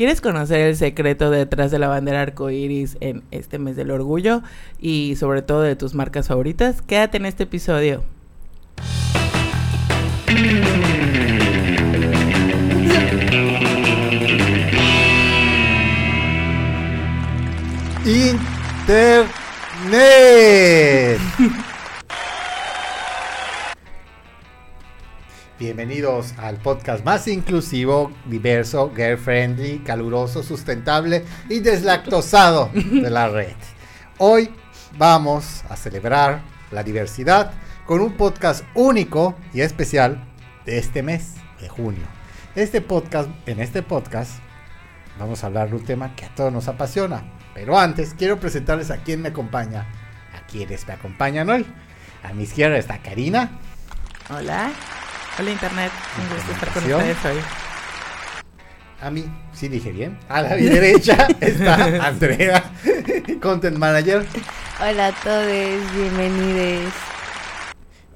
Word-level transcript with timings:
¿Quieres 0.00 0.22
conocer 0.22 0.62
el 0.62 0.76
secreto 0.76 1.30
detrás 1.30 1.70
de 1.70 1.78
la 1.78 1.86
bandera 1.86 2.22
arcoíris 2.22 2.96
en 3.00 3.22
este 3.32 3.58
mes 3.58 3.76
del 3.76 3.90
orgullo 3.90 4.42
y 4.80 5.14
sobre 5.16 5.42
todo 5.42 5.60
de 5.60 5.76
tus 5.76 5.92
marcas 5.94 6.28
favoritas? 6.28 6.80
Quédate 6.80 7.18
en 7.18 7.26
este 7.26 7.42
episodio. 7.42 8.02
Internet. 18.06 19.28
Bienvenidos 25.60 26.32
al 26.38 26.56
podcast 26.56 27.04
más 27.04 27.28
inclusivo, 27.28 28.10
diverso, 28.24 28.90
girl 28.96 29.18
friendly, 29.18 29.80
caluroso, 29.80 30.42
sustentable 30.42 31.22
y 31.50 31.58
deslactosado 31.58 32.70
de 32.72 33.10
la 33.10 33.28
red. 33.28 33.52
Hoy 34.16 34.48
vamos 34.96 35.62
a 35.68 35.76
celebrar 35.76 36.40
la 36.70 36.82
diversidad 36.82 37.52
con 37.84 38.00
un 38.00 38.16
podcast 38.16 38.64
único 38.74 39.36
y 39.52 39.60
especial 39.60 40.26
de 40.64 40.78
este 40.78 41.02
mes 41.02 41.34
de 41.60 41.68
junio. 41.68 42.06
Este 42.54 42.80
podcast, 42.80 43.28
en 43.44 43.60
este 43.60 43.82
podcast 43.82 44.38
vamos 45.18 45.44
a 45.44 45.48
hablar 45.48 45.68
de 45.68 45.76
un 45.76 45.84
tema 45.84 46.16
que 46.16 46.24
a 46.24 46.34
todos 46.34 46.50
nos 46.50 46.68
apasiona. 46.68 47.22
Pero 47.52 47.78
antes 47.78 48.14
quiero 48.14 48.40
presentarles 48.40 48.90
a 48.90 49.02
quien 49.02 49.20
me 49.20 49.28
acompaña, 49.28 49.86
a 50.34 50.46
quienes 50.46 50.88
me 50.88 50.94
acompañan 50.94 51.50
hoy. 51.50 51.66
A 52.22 52.32
mi 52.32 52.44
izquierda 52.44 52.78
está 52.78 53.02
Karina. 53.02 53.58
Hola. 54.30 54.72
Hola 55.40 55.52
Internet, 55.52 55.90
un 56.18 56.36
gusto 56.36 56.52
estar 56.52 56.68
con 56.68 56.82
ustedes 56.84 57.24
hoy. 57.24 57.40
A 59.00 59.10
mí, 59.10 59.24
sí 59.54 59.68
dije 59.68 59.90
bien. 59.90 60.18
A 60.28 60.42
la 60.42 60.54
derecha 60.54 61.28
está 61.40 62.06
Andrea, 62.06 62.62
Content 63.40 63.78
Manager. 63.78 64.26
Hola 64.78 65.06
a 65.06 65.12
todos, 65.12 65.46
bienvenidos. 65.96 66.92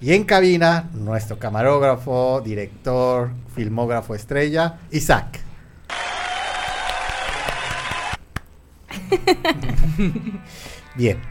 Y 0.03 0.12
en 0.12 0.25
cabina, 0.25 0.91
nuestro 0.92 1.39
camarógrafo, 1.39 2.42
director, 2.44 3.31
filmógrafo 3.55 4.14
estrella, 4.14 4.81
Isaac. 4.91 5.41
Bien, 10.94 11.22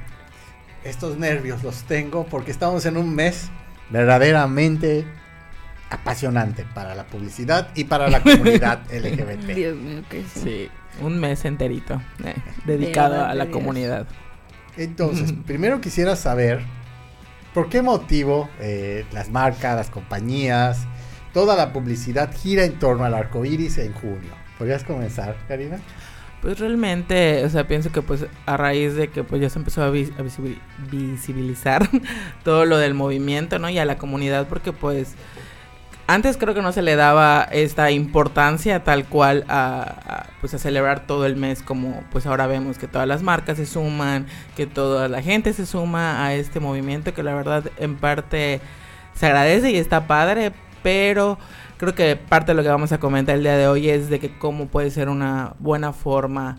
estos 0.84 1.20
nervios 1.20 1.62
los 1.62 1.84
tengo 1.84 2.26
porque 2.26 2.50
estamos 2.50 2.84
en 2.88 2.98
un 2.98 3.14
mes 3.14 3.52
verdaderamente 3.92 5.06
apasionante 5.90 6.66
para 6.74 6.96
la 6.96 7.06
publicidad 7.06 7.70
y 7.76 7.84
para 7.86 8.10
la 8.10 8.22
comunidad 8.22 8.80
LGBT. 8.92 9.46
Dios 9.56 9.76
mío, 9.78 10.02
que 10.10 10.24
sí. 10.24 10.40
Sí, 10.44 10.70
un 11.02 11.20
mes 11.20 11.46
enterito 11.46 12.02
eh, 12.24 12.34
dedicado 12.66 13.16
Dios, 13.16 13.28
a 13.28 13.34
la 13.36 13.46
Dios. 13.46 13.56
comunidad. 13.58 14.08
Entonces, 14.78 15.34
primero 15.46 15.82
quisiera 15.82 16.16
saber 16.16 16.62
por 17.54 17.70
qué 17.70 17.82
motivo 17.84 18.50
eh, 18.60 19.06
las 19.12 19.30
marcas, 19.30 19.76
las 19.76 19.90
compañías, 19.92 20.88
toda 21.34 21.56
la 21.56 21.72
publicidad 21.74 22.34
gira 22.36 22.64
en 22.64 22.80
torno 22.80 23.06
al 23.06 23.14
arco 23.14 23.46
iris 23.46 23.78
en 23.78 23.94
junio. 23.94 24.32
¿Podrías 24.58 24.84
comenzar, 24.84 25.36
Karina? 25.48 25.78
Pues 26.42 26.60
realmente, 26.60 27.46
o 27.46 27.50
sea, 27.50 27.68
pienso 27.68 27.92
que 27.92 28.02
pues 28.02 28.26
a 28.46 28.58
raíz 28.58 28.96
de 28.96 29.08
que 29.10 29.24
pues 29.24 29.42
ya 29.42 29.50
se 29.50 29.60
empezó 29.60 29.84
a, 29.84 29.90
vis- 29.92 30.12
a 30.18 30.24
visibil- 30.24 30.60
visibilizar 30.92 31.88
todo 32.44 32.66
lo 32.66 32.78
del 32.78 32.94
movimiento, 32.96 33.60
¿no? 33.60 33.70
Y 33.70 33.78
a 33.78 33.86
la 33.86 33.98
comunidad, 33.98 34.48
porque 34.48 34.74
pues 34.74 35.14
antes 36.08 36.38
creo 36.38 36.54
que 36.54 36.62
no 36.62 36.72
se 36.72 36.82
le 36.82 36.96
daba 36.96 37.44
esta 37.44 37.92
importancia 37.92 38.84
tal 38.84 39.06
cual 39.06 39.46
a, 39.48 40.26
pues 40.42 40.54
a 40.54 40.58
celebrar 40.58 41.08
todo 41.08 41.26
el 41.26 41.36
mes 41.36 41.64
como 41.64 42.04
pues 42.12 42.26
ahora 42.26 42.48
vemos 42.48 42.78
que 42.78 42.88
todas 42.88 43.08
las 43.08 43.24
marcas 43.24 43.58
se 43.58 43.66
suman, 43.66 44.28
que 44.56 44.68
toda 44.68 45.08
la 45.08 45.22
gente 45.22 45.54
se 45.54 45.66
suma 45.66 46.26
a 46.26 46.34
este 46.34 46.60
movimiento 46.60 47.14
que 47.14 47.24
la 47.24 47.34
verdad 47.34 47.64
en 47.78 47.96
parte 47.96 48.60
se 49.14 49.28
agradece 49.28 49.72
y 49.72 49.78
está 49.78 50.08
padre, 50.08 50.52
pero 50.82 51.38
creo 51.78 51.96
que 51.96 52.16
parte 52.16 52.52
de 52.52 52.56
lo 52.56 52.64
que 52.64 52.70
vamos 52.70 52.92
a 52.92 53.00
comentar 53.00 53.36
el 53.36 53.44
día 53.44 53.58
de 53.58 53.68
hoy 53.68 53.90
es 53.90 54.10
de 54.10 54.20
que 54.20 54.38
cómo 54.38 54.68
puede 54.68 54.92
ser 54.92 55.10
una 55.10 55.54
buena 55.60 55.94
forma 55.94 56.58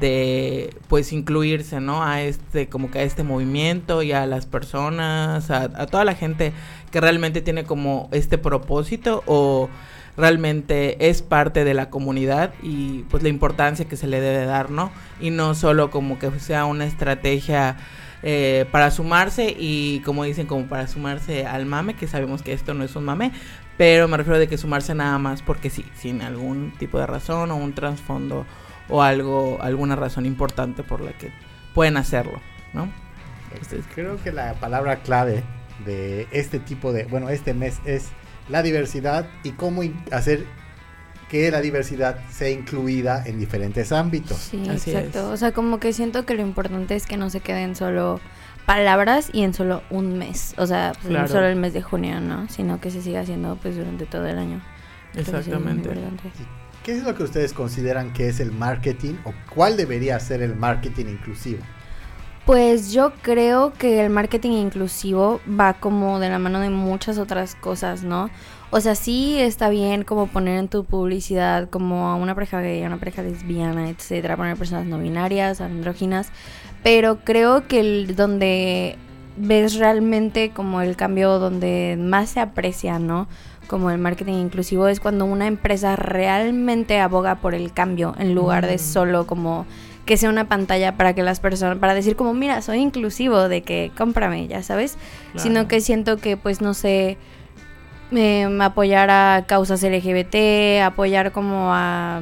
de 0.00 0.74
pues 0.88 1.12
incluirse 1.12 1.80
no 1.80 2.02
a 2.02 2.22
este 2.22 2.68
como 2.68 2.90
que 2.90 3.00
a 3.00 3.02
este 3.02 3.22
movimiento 3.22 4.02
y 4.02 4.12
a 4.12 4.26
las 4.26 4.46
personas 4.46 5.50
a, 5.50 5.68
toda 5.86 6.04
la 6.04 6.14
gente 6.14 6.52
que 6.90 7.00
realmente 7.00 7.42
tiene 7.42 7.64
como 7.64 8.08
este 8.12 8.38
propósito 8.38 9.22
o 9.26 9.68
realmente 10.16 11.08
es 11.08 11.22
parte 11.22 11.64
de 11.64 11.74
la 11.74 11.90
comunidad 11.90 12.54
y 12.62 13.02
pues 13.10 13.22
la 13.22 13.28
importancia 13.28 13.86
que 13.86 13.96
se 13.96 14.06
le 14.06 14.20
debe 14.20 14.46
dar 14.46 14.70
no 14.70 14.90
y 15.20 15.30
no 15.30 15.54
solo 15.54 15.90
como 15.90 16.18
que 16.18 16.30
sea 16.40 16.64
una 16.64 16.86
estrategia 16.86 17.76
eh, 18.22 18.64
para 18.70 18.90
sumarse 18.90 19.54
y 19.58 20.00
como 20.00 20.24
dicen 20.24 20.46
como 20.46 20.66
para 20.66 20.86
sumarse 20.86 21.46
al 21.46 21.66
mame 21.66 21.94
que 21.94 22.06
sabemos 22.06 22.42
que 22.42 22.54
esto 22.54 22.72
no 22.72 22.84
es 22.84 22.96
un 22.96 23.04
mame 23.04 23.32
pero 23.76 24.08
me 24.08 24.16
refiero 24.16 24.38
de 24.38 24.48
que 24.48 24.56
sumarse 24.56 24.94
nada 24.94 25.18
más 25.18 25.42
porque 25.42 25.68
sí 25.68 25.84
sin 25.96 26.22
algún 26.22 26.72
tipo 26.78 26.98
de 26.98 27.06
razón 27.06 27.50
o 27.50 27.56
un 27.56 27.74
trasfondo 27.74 28.46
o 28.88 29.02
algo 29.02 29.58
alguna 29.62 29.96
razón 29.96 30.26
importante 30.26 30.82
por 30.82 31.00
la 31.00 31.12
que 31.12 31.30
pueden 31.74 31.96
hacerlo 31.96 32.40
no 32.72 32.88
Ustedes- 33.60 33.84
Creo 33.94 34.20
que 34.22 34.32
la 34.32 34.54
palabra 34.54 34.96
clave 34.96 35.44
de 35.86 36.26
este 36.32 36.58
tipo 36.58 36.92
de, 36.92 37.04
bueno, 37.04 37.28
este 37.28 37.54
mes 37.54 37.78
es 37.84 38.08
la 38.48 38.62
diversidad 38.64 39.28
y 39.44 39.52
cómo 39.52 39.82
hacer 40.10 40.44
que 41.28 41.50
la 41.52 41.60
diversidad 41.60 42.18
sea 42.30 42.50
incluida 42.50 43.22
en 43.24 43.38
diferentes 43.38 43.92
ámbitos. 43.92 44.38
Sí, 44.38 44.68
Así 44.68 44.90
exacto. 44.90 45.18
es. 45.20 45.24
O 45.26 45.36
sea, 45.36 45.52
como 45.52 45.78
que 45.78 45.92
siento 45.92 46.26
que 46.26 46.34
lo 46.34 46.42
importante 46.42 46.96
es 46.96 47.06
que 47.06 47.16
no 47.16 47.30
se 47.30 47.38
queden 47.40 47.76
solo 47.76 48.20
palabras 48.66 49.30
y 49.32 49.42
en 49.44 49.54
solo 49.54 49.82
un 49.88 50.18
mes. 50.18 50.54
O 50.58 50.66
sea, 50.66 50.90
pues, 50.94 51.06
Claro. 51.08 51.22
no 51.26 51.32
solo 51.32 51.46
el 51.46 51.56
mes 51.56 51.72
de 51.74 51.82
junio, 51.82 52.20
¿no? 52.20 52.48
Sino 52.48 52.80
que 52.80 52.90
se 52.90 53.02
siga 53.02 53.20
haciendo 53.20 53.56
pues 53.62 53.76
durante 53.76 54.04
todo 54.06 54.26
el 54.26 54.36
año. 54.38 54.60
Exactamente. 55.14 55.90
¿Qué 56.84 56.92
es 56.92 57.02
lo 57.02 57.14
que 57.14 57.22
ustedes 57.22 57.54
consideran 57.54 58.12
que 58.12 58.28
es 58.28 58.40
el 58.40 58.52
marketing 58.52 59.14
o 59.24 59.32
cuál 59.54 59.78
debería 59.78 60.20
ser 60.20 60.42
el 60.42 60.54
marketing 60.54 61.06
inclusivo? 61.06 61.62
Pues 62.44 62.92
yo 62.92 63.14
creo 63.22 63.72
que 63.72 64.04
el 64.04 64.10
marketing 64.10 64.50
inclusivo 64.50 65.40
va 65.48 65.72
como 65.72 66.20
de 66.20 66.28
la 66.28 66.38
mano 66.38 66.60
de 66.60 66.68
muchas 66.68 67.16
otras 67.16 67.54
cosas, 67.54 68.02
¿no? 68.02 68.28
O 68.70 68.82
sea, 68.82 68.96
sí 68.96 69.40
está 69.40 69.70
bien 69.70 70.04
como 70.04 70.26
poner 70.26 70.58
en 70.58 70.68
tu 70.68 70.84
publicidad 70.84 71.70
como 71.70 72.08
a 72.08 72.16
una 72.16 72.34
pareja 72.34 72.60
gay, 72.60 72.82
a 72.82 72.86
una 72.86 72.98
pareja 72.98 73.22
lesbiana, 73.22 73.88
etcétera, 73.88 74.36
poner 74.36 74.58
personas 74.58 74.84
no 74.84 74.98
binarias, 74.98 75.62
andróginas, 75.62 76.32
pero 76.82 77.20
creo 77.24 77.66
que 77.66 77.80
el, 77.80 78.14
donde 78.14 78.98
ves 79.36 79.76
realmente 79.76 80.50
como 80.50 80.80
el 80.80 80.96
cambio 80.96 81.38
donde 81.38 81.96
más 81.98 82.30
se 82.30 82.40
aprecia, 82.40 82.98
¿no? 82.98 83.26
Como 83.66 83.90
el 83.90 83.98
marketing 83.98 84.34
inclusivo 84.34 84.88
es 84.88 85.00
cuando 85.00 85.24
una 85.24 85.46
empresa 85.46 85.96
realmente 85.96 87.00
aboga 87.00 87.36
por 87.36 87.54
el 87.54 87.72
cambio 87.72 88.14
en 88.18 88.34
lugar 88.34 88.66
de 88.66 88.76
Mm. 88.76 88.78
solo 88.78 89.26
como 89.26 89.66
que 90.04 90.16
sea 90.18 90.28
una 90.28 90.48
pantalla 90.48 90.96
para 90.98 91.14
que 91.14 91.22
las 91.22 91.40
personas, 91.40 91.78
para 91.78 91.94
decir 91.94 92.14
como, 92.14 92.34
mira, 92.34 92.60
soy 92.60 92.78
inclusivo, 92.80 93.48
de 93.48 93.62
que 93.62 93.90
cómprame, 93.96 94.46
ya 94.48 94.62
sabes, 94.62 94.98
sino 95.36 95.66
que 95.66 95.80
siento 95.80 96.18
que 96.18 96.36
pues 96.36 96.60
no 96.60 96.74
sé, 96.74 97.16
em, 98.12 98.60
apoyar 98.60 99.08
a 99.10 99.44
causas 99.46 99.82
LGBT, 99.82 100.82
apoyar 100.82 101.32
como 101.32 101.72
a 101.72 102.20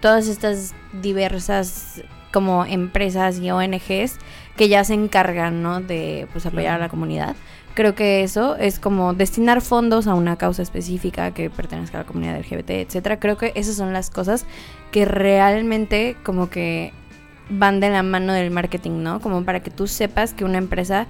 todas 0.00 0.28
estas 0.28 0.74
diversas 1.02 2.02
como 2.32 2.64
empresas 2.64 3.38
y 3.38 3.50
ONGs 3.50 4.18
que 4.56 4.68
ya 4.68 4.84
se 4.84 4.94
encargan, 4.94 5.62
¿no? 5.62 5.80
De 5.80 6.26
pues 6.32 6.46
apoyar 6.46 6.74
a 6.74 6.78
la 6.78 6.88
comunidad. 6.88 7.36
Creo 7.74 7.94
que 7.94 8.22
eso 8.22 8.56
es 8.56 8.78
como 8.78 9.12
destinar 9.12 9.60
fondos 9.60 10.06
a 10.06 10.14
una 10.14 10.36
causa 10.36 10.62
específica 10.62 11.32
que 11.32 11.50
pertenezca 11.50 11.98
a 11.98 12.02
la 12.02 12.06
comunidad 12.06 12.38
LGBT, 12.38 12.70
etcétera. 12.70 13.20
Creo 13.20 13.36
que 13.36 13.52
esas 13.54 13.76
son 13.76 13.92
las 13.92 14.08
cosas 14.08 14.46
que 14.90 15.04
realmente 15.04 16.16
como 16.22 16.48
que 16.48 16.92
van 17.50 17.80
de 17.80 17.90
la 17.90 18.02
mano 18.02 18.32
del 18.32 18.50
marketing, 18.50 19.02
¿no? 19.02 19.20
Como 19.20 19.44
para 19.44 19.60
que 19.60 19.70
tú 19.70 19.86
sepas 19.86 20.32
que 20.32 20.44
una 20.44 20.58
empresa 20.58 21.06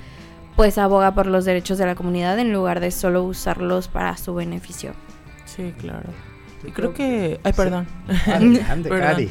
pues 0.56 0.78
aboga 0.78 1.14
por 1.14 1.26
los 1.26 1.44
derechos 1.44 1.78
de 1.78 1.86
la 1.86 1.94
comunidad 1.94 2.38
en 2.38 2.52
lugar 2.52 2.80
de 2.80 2.90
solo 2.90 3.22
usarlos 3.22 3.88
para 3.88 4.16
su 4.16 4.34
beneficio. 4.34 4.92
sí 5.44 5.72
claro 5.78 6.08
y 6.66 6.70
creo 6.70 6.94
que 6.94 7.38
ay 7.44 7.52
perdón 7.56 7.86
Adelante, 8.26 8.88
Perdón. 8.88 9.28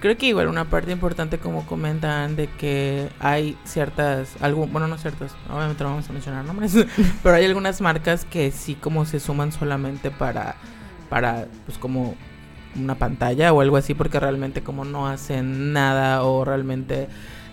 Creo 0.00 0.16
que 0.16 0.26
igual 0.26 0.46
una 0.46 0.64
parte 0.64 0.92
importante 0.92 1.38
como 1.38 1.66
comentan 1.66 2.36
de 2.36 2.46
que 2.46 3.08
hay 3.18 3.58
ciertas, 3.64 4.36
algo, 4.40 4.68
bueno 4.68 4.86
no 4.86 4.96
ciertas, 4.96 5.34
obviamente 5.50 5.82
no 5.82 5.90
vamos 5.90 6.08
a 6.08 6.12
mencionar 6.12 6.44
nombres, 6.44 6.76
pero 7.22 7.34
hay 7.34 7.44
algunas 7.44 7.80
marcas 7.80 8.24
que 8.24 8.52
sí 8.52 8.76
como 8.76 9.04
se 9.06 9.18
suman 9.18 9.50
solamente 9.50 10.12
para, 10.12 10.54
para 11.08 11.48
pues 11.66 11.78
como 11.78 12.14
una 12.76 12.94
pantalla 12.94 13.52
o 13.52 13.60
algo 13.60 13.76
así 13.76 13.94
porque 13.94 14.20
realmente 14.20 14.62
como 14.62 14.84
no 14.84 15.08
hacen 15.08 15.72
nada 15.72 16.22
o 16.22 16.44
realmente 16.44 17.08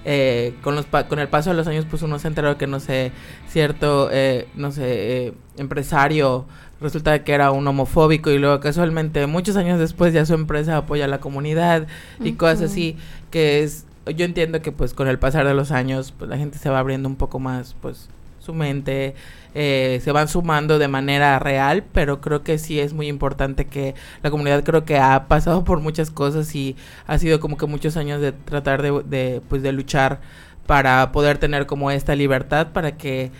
eh, 0.07 0.53
con, 0.61 0.75
los 0.75 0.85
con 0.85 1.17
el 1.17 1.27
paso 1.27 1.49
de 1.49 1.55
los 1.55 1.65
años, 1.65 1.85
pues 1.89 2.03
uno 2.03 2.19
se 2.19 2.27
enteró 2.27 2.59
que, 2.59 2.67
no 2.67 2.79
sé, 2.79 3.11
cierto, 3.47 4.09
eh, 4.11 4.47
no 4.53 4.71
sé, 4.71 4.83
eh, 5.27 5.33
empresario 5.57 6.45
resulta 6.81 7.23
que 7.23 7.33
era 7.33 7.51
un 7.51 7.67
homofóbico 7.67 8.31
y 8.31 8.37
luego 8.37 8.59
casualmente 8.59 9.25
muchos 9.27 9.55
años 9.55 9.79
después 9.79 10.13
ya 10.13 10.25
su 10.25 10.33
empresa 10.33 10.77
apoya 10.77 11.05
a 11.05 11.07
la 11.07 11.19
comunidad 11.19 11.87
y 12.19 12.33
cosas 12.33 12.71
así, 12.71 12.97
que 13.31 13.63
es, 13.63 13.85
yo 14.15 14.25
entiendo 14.25 14.61
que 14.61 14.71
pues 14.71 14.93
con 14.93 15.07
el 15.07 15.19
pasar 15.19 15.47
de 15.47 15.53
los 15.53 15.71
años, 15.71 16.13
pues 16.17 16.29
la 16.29 16.37
gente 16.37 16.57
se 16.57 16.69
va 16.69 16.79
abriendo 16.79 17.07
un 17.07 17.15
poco 17.15 17.39
más, 17.39 17.75
pues 17.81 18.09
su 18.39 18.53
mente, 18.53 19.15
eh, 19.55 19.99
se 20.03 20.11
van 20.11 20.27
sumando 20.27 20.77
de 20.77 20.87
manera 20.87 21.39
real, 21.39 21.83
pero 21.91 22.21
creo 22.21 22.43
que 22.43 22.59
sí 22.59 22.79
es 22.79 22.93
muy 22.93 23.07
importante 23.07 23.65
que 23.65 23.95
la 24.21 24.29
comunidad 24.29 24.63
creo 24.63 24.85
que 24.85 24.99
ha 24.99 25.27
pasado 25.27 25.63
por 25.63 25.79
muchas 25.79 26.11
cosas 26.11 26.53
y 26.55 26.75
ha 27.07 27.17
sido 27.17 27.39
como 27.39 27.57
que 27.57 27.65
muchos 27.65 27.97
años 27.97 28.21
de 28.21 28.33
tratar 28.33 28.83
de, 28.83 29.01
de 29.03 29.41
pues 29.49 29.63
de 29.63 29.71
luchar 29.71 30.19
para 30.67 31.11
poder 31.11 31.37
tener 31.37 31.65
como 31.65 31.89
esta 31.89 32.15
libertad 32.15 32.67
para 32.71 32.97
que 32.97 33.31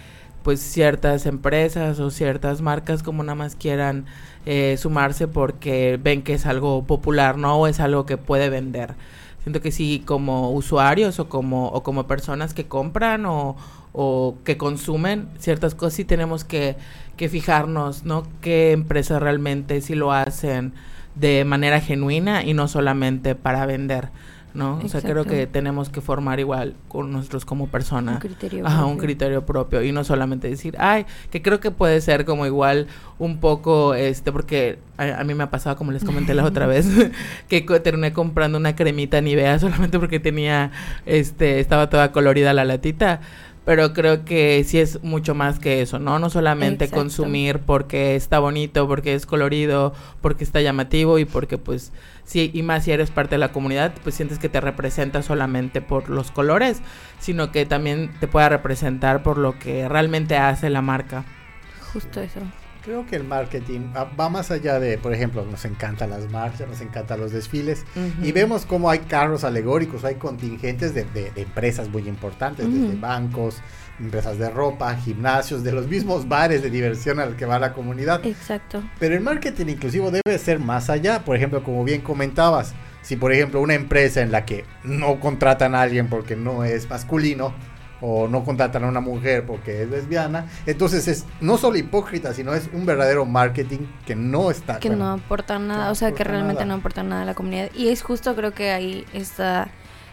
pues 0.45 0.59
ciertas 0.61 1.25
empresas 1.25 1.99
o 1.99 2.11
ciertas 2.11 2.61
marcas 2.61 3.01
como 3.01 3.23
nada 3.23 3.33
más 3.33 3.55
quieran 3.55 4.05
eh, 4.45 4.77
sumarse 4.77 5.27
porque 5.27 5.99
ven 5.99 6.21
que 6.21 6.35
es 6.35 6.45
algo 6.45 6.83
popular, 6.85 7.35
¿no? 7.35 7.55
O 7.57 7.65
es 7.65 7.79
algo 7.79 8.05
que 8.05 8.17
puede 8.17 8.51
vender. 8.51 8.93
Siento 9.41 9.59
que 9.59 9.71
sí, 9.71 10.03
como 10.05 10.51
usuarios 10.51 11.17
o 11.19 11.29
como, 11.29 11.69
o 11.69 11.81
como 11.81 12.05
personas 12.05 12.53
que 12.53 12.67
compran 12.67 13.25
o, 13.25 13.55
o 13.91 14.35
que 14.43 14.55
consumen 14.55 15.29
ciertas 15.39 15.73
cosas, 15.73 15.95
sí 15.95 16.05
tenemos 16.05 16.43
que, 16.43 16.75
que 17.17 17.27
fijarnos, 17.27 18.05
¿no? 18.05 18.21
Qué 18.41 18.71
empresas 18.71 19.19
realmente 19.19 19.81
sí 19.81 19.95
lo 19.95 20.11
hacen 20.11 20.73
de 21.15 21.43
manera 21.43 21.81
genuina 21.81 22.43
y 22.43 22.53
no 22.53 22.67
solamente 22.67 23.33
para 23.33 23.65
vender. 23.65 24.09
¿No? 24.55 24.79
O 24.83 24.87
sea, 24.87 25.01
creo 25.01 25.25
que 25.25 25.45
tenemos 25.47 25.89
que 25.89 26.01
formar 26.01 26.39
igual 26.39 26.75
con 26.87 27.11
nosotros 27.11 27.45
como 27.45 27.67
persona. 27.67 28.13
Un 28.13 28.17
criterio 28.19 28.65
Ajá, 28.65 28.85
un 28.85 28.97
criterio 28.97 29.45
propio 29.45 29.83
y 29.83 29.91
no 29.91 30.03
solamente 30.03 30.49
decir, 30.49 30.75
ay, 30.79 31.05
que 31.29 31.41
creo 31.41 31.59
que 31.59 31.71
puede 31.71 32.01
ser 32.01 32.25
como 32.25 32.45
igual 32.45 32.87
un 33.19 33.39
poco, 33.39 33.93
este, 33.93 34.31
porque 34.31 34.79
a, 34.97 35.23
mí 35.23 35.33
me 35.33 35.43
ha 35.43 35.51
pasado, 35.51 35.75
como 35.75 35.91
les 35.91 36.03
comenté 36.03 36.33
la 36.33 36.45
otra 36.45 36.67
vez, 36.67 36.87
que 37.47 37.61
terminé 37.61 38.13
comprando 38.13 38.57
una 38.57 38.75
cremita 38.75 39.21
Nivea 39.21 39.59
solamente 39.59 39.99
porque 39.99 40.19
tenía, 40.19 40.71
este, 41.05 41.59
estaba 41.59 41.89
toda 41.89 42.11
colorida 42.11 42.53
la 42.53 42.65
latita 42.65 43.19
pero 43.65 43.93
creo 43.93 44.23
que 44.23 44.63
sí 44.63 44.79
es 44.79 45.03
mucho 45.03 45.33
más 45.33 45.59
que 45.59 45.81
eso, 45.81 45.97
¿no? 45.97 46.19
No 46.19 46.29
solamente 46.29 46.89
consumir 46.89 47.59
porque 47.59 48.15
está 48.15 48.39
bonito, 48.39 48.87
porque 48.87 49.15
es 49.15 49.25
colorido, 49.25 49.93
porque 50.21 50.43
está 50.43 50.61
llamativo 50.61 51.17
y 51.17 51.25
porque 51.25 51.57
pues 51.57 51.91
sí, 52.23 52.51
y 52.53 52.61
más 52.61 52.83
si 52.83 52.91
eres 52.91 53.09
parte 53.09 53.35
de 53.35 53.39
la 53.39 53.51
comunidad, 53.51 53.93
pues 54.03 54.15
sientes 54.15 54.37
que 54.37 54.49
te 54.49 54.61
representa 54.61 55.23
solamente 55.23 55.81
por 55.81 56.09
los 56.09 56.29
colores, 56.29 56.81
sino 57.19 57.51
que 57.51 57.65
también 57.65 58.11
te 58.19 58.27
pueda 58.27 58.49
representar 58.49 59.23
por 59.23 59.39
lo 59.39 59.57
que 59.57 59.89
realmente 59.89 60.37
hace 60.37 60.69
la 60.69 60.83
marca. 60.83 61.25
Justo 61.91 62.21
eso. 62.21 62.41
Creo 62.85 63.03
que 63.07 63.15
el 63.15 63.23
marketing 63.23 63.93
va 63.97 64.29
más 64.29 64.51
allá 64.51 64.79
de, 64.79 64.99
por 64.99 65.11
ejemplo, 65.11 65.43
nos 65.43 65.65
encantan 65.65 66.11
las 66.11 66.29
marchas, 66.29 66.67
nos 66.69 66.81
encantan 66.81 67.19
los 67.19 67.31
desfiles 67.31 67.83
y 68.21 68.31
vemos 68.31 68.67
cómo 68.67 68.91
hay 68.91 68.99
carros 68.99 69.43
alegóricos, 69.43 70.05
hay 70.05 70.15
contingentes 70.15 70.93
de, 70.93 71.31
empresas 71.35 71.89
muy 71.89 72.07
importantes, 72.07 72.71
desde 72.71 72.95
bancos, 72.95 73.59
empresas 73.99 74.37
de 74.37 74.51
ropa, 74.51 74.95
gimnasios, 74.97 75.63
de 75.63 75.71
los 75.71 75.87
mismos 75.87 76.27
bares 76.27 76.61
de 76.61 76.69
diversión 76.69 77.19
al 77.19 77.35
que 77.35 77.47
va 77.47 77.57
la 77.57 77.73
comunidad. 77.73 78.23
Exacto. 78.23 78.83
Pero 78.99 79.15
el 79.15 79.21
marketing 79.21 79.65
inclusivo 79.65 80.11
debe 80.11 80.37
ser 80.37 80.59
más 80.59 80.91
allá, 80.91 81.25
por 81.25 81.35
ejemplo, 81.35 81.63
como 81.63 81.83
bien 81.83 82.01
comentabas, 82.01 82.75
si 83.01 83.15
por 83.15 83.33
ejemplo 83.33 83.61
una 83.61 83.73
empresa 83.73 84.21
en 84.21 84.31
la 84.31 84.45
que 84.45 84.63
no 84.83 85.19
contratan 85.19 85.73
a 85.73 85.81
alguien 85.81 86.07
porque 86.07 86.35
no 86.35 86.63
es 86.63 86.87
masculino, 86.87 87.51
o 88.07 88.27
no 88.27 88.43
contratan 88.43 88.83
a 88.83 88.87
una 88.87 89.01
mujer 89.01 89.45
porque 89.47 89.81
es 89.81 89.89
lesbiana. 89.89 90.45
Entonces 90.67 91.07
es 91.07 91.25
no 91.41 91.57
solo 91.57 91.77
hipócrita, 91.77 92.33
sino 92.33 92.53
es 92.53 92.69
un 92.71 92.85
verdadero 92.85 93.25
marketing 93.25 93.79
que 94.05 94.15
no 94.15 94.51
está... 94.51 94.79
Que 94.79 94.91
no 94.91 95.13
aporta 95.13 95.57
nada, 95.57 95.89
o 95.89 95.95
sea, 95.95 96.11
que 96.11 96.23
realmente 96.23 96.65
no 96.65 96.75
aporta 96.75 97.01
nada 97.01 97.23
a 97.23 97.25
la 97.25 97.33
comunidad. 97.33 97.69
Y 97.73 97.87
es 97.87 98.03
justo 98.03 98.35
creo 98.35 98.53
que 98.53 98.69
ahí 98.69 99.05
está, 99.11 99.69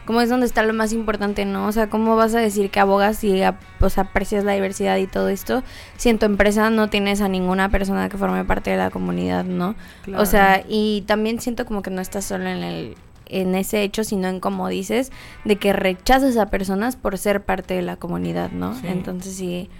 como 0.06 0.22
es 0.22 0.30
donde 0.30 0.46
está 0.46 0.62
lo 0.62 0.72
más 0.72 0.94
importante, 0.94 1.44
¿no? 1.44 1.66
O 1.66 1.72
sea, 1.72 1.90
¿cómo 1.90 2.16
vas 2.16 2.34
a 2.34 2.40
decir 2.40 2.70
que 2.70 2.80
abogas 2.80 3.22
y 3.24 3.42
pues, 3.78 3.98
aprecias 3.98 4.42
la 4.42 4.52
diversidad 4.52 4.96
y 4.96 5.06
todo 5.06 5.28
esto 5.28 5.62
si 5.98 6.08
en 6.08 6.18
tu 6.18 6.24
empresa 6.24 6.70
no 6.70 6.88
tienes 6.88 7.20
a 7.20 7.28
ninguna 7.28 7.68
persona 7.68 8.08
que 8.08 8.16
forme 8.16 8.46
parte 8.46 8.70
de 8.70 8.78
la 8.78 8.88
comunidad, 8.88 9.44
¿no? 9.44 9.74
O 10.16 10.24
sea, 10.24 10.64
y 10.66 11.02
también 11.06 11.40
siento 11.40 11.66
como 11.66 11.82
que 11.82 11.90
no 11.90 12.00
estás 12.00 12.24
solo 12.24 12.46
en 12.46 12.62
el 12.62 12.96
en 13.32 13.54
ese 13.54 13.82
hecho, 13.82 14.04
sino 14.04 14.28
en 14.28 14.40
como 14.40 14.68
dices, 14.68 15.10
de 15.44 15.56
que 15.56 15.72
rechazas 15.72 16.36
a 16.36 16.46
personas 16.46 16.96
por 16.96 17.18
ser 17.18 17.44
parte 17.44 17.74
de 17.74 17.82
la 17.82 17.96
comunidad, 17.96 18.50
¿no? 18.52 18.76
Entonces 18.84 19.34
sí, 19.34 19.70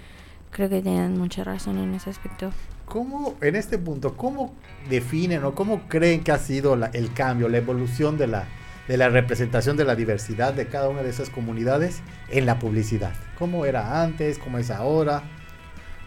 creo 0.51 0.69
que 0.69 0.81
tienen 0.81 1.17
mucha 1.17 1.43
razón 1.43 1.77
en 1.77 1.93
ese 1.93 2.09
aspecto. 2.09 2.51
¿Cómo, 2.85 3.35
en 3.41 3.55
este 3.55 3.77
punto, 3.77 4.15
cómo 4.15 4.53
definen 4.89 5.43
o 5.45 5.55
cómo 5.55 5.87
creen 5.87 6.23
que 6.23 6.31
ha 6.31 6.37
sido 6.37 6.77
el 6.93 7.13
cambio, 7.13 7.49
la 7.49 7.57
evolución 7.57 8.17
de 8.17 8.27
la, 8.27 8.47
de 8.87 8.97
la 8.97 9.09
representación 9.09 9.77
de 9.77 9.85
la 9.85 9.95
diversidad 9.95 10.53
de 10.53 10.67
cada 10.67 10.89
una 10.89 11.01
de 11.01 11.09
esas 11.09 11.29
comunidades 11.29 12.01
en 12.29 12.45
la 12.45 12.59
publicidad? 12.59 13.13
¿Cómo 13.39 13.65
era 13.65 14.03
antes? 14.03 14.37
¿Cómo 14.37 14.57
es 14.57 14.69
ahora? 14.69 15.23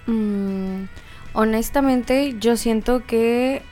Mm, 0.06 0.84
honestamente, 1.32 2.36
yo 2.38 2.56
siento 2.56 3.04
que 3.04 3.62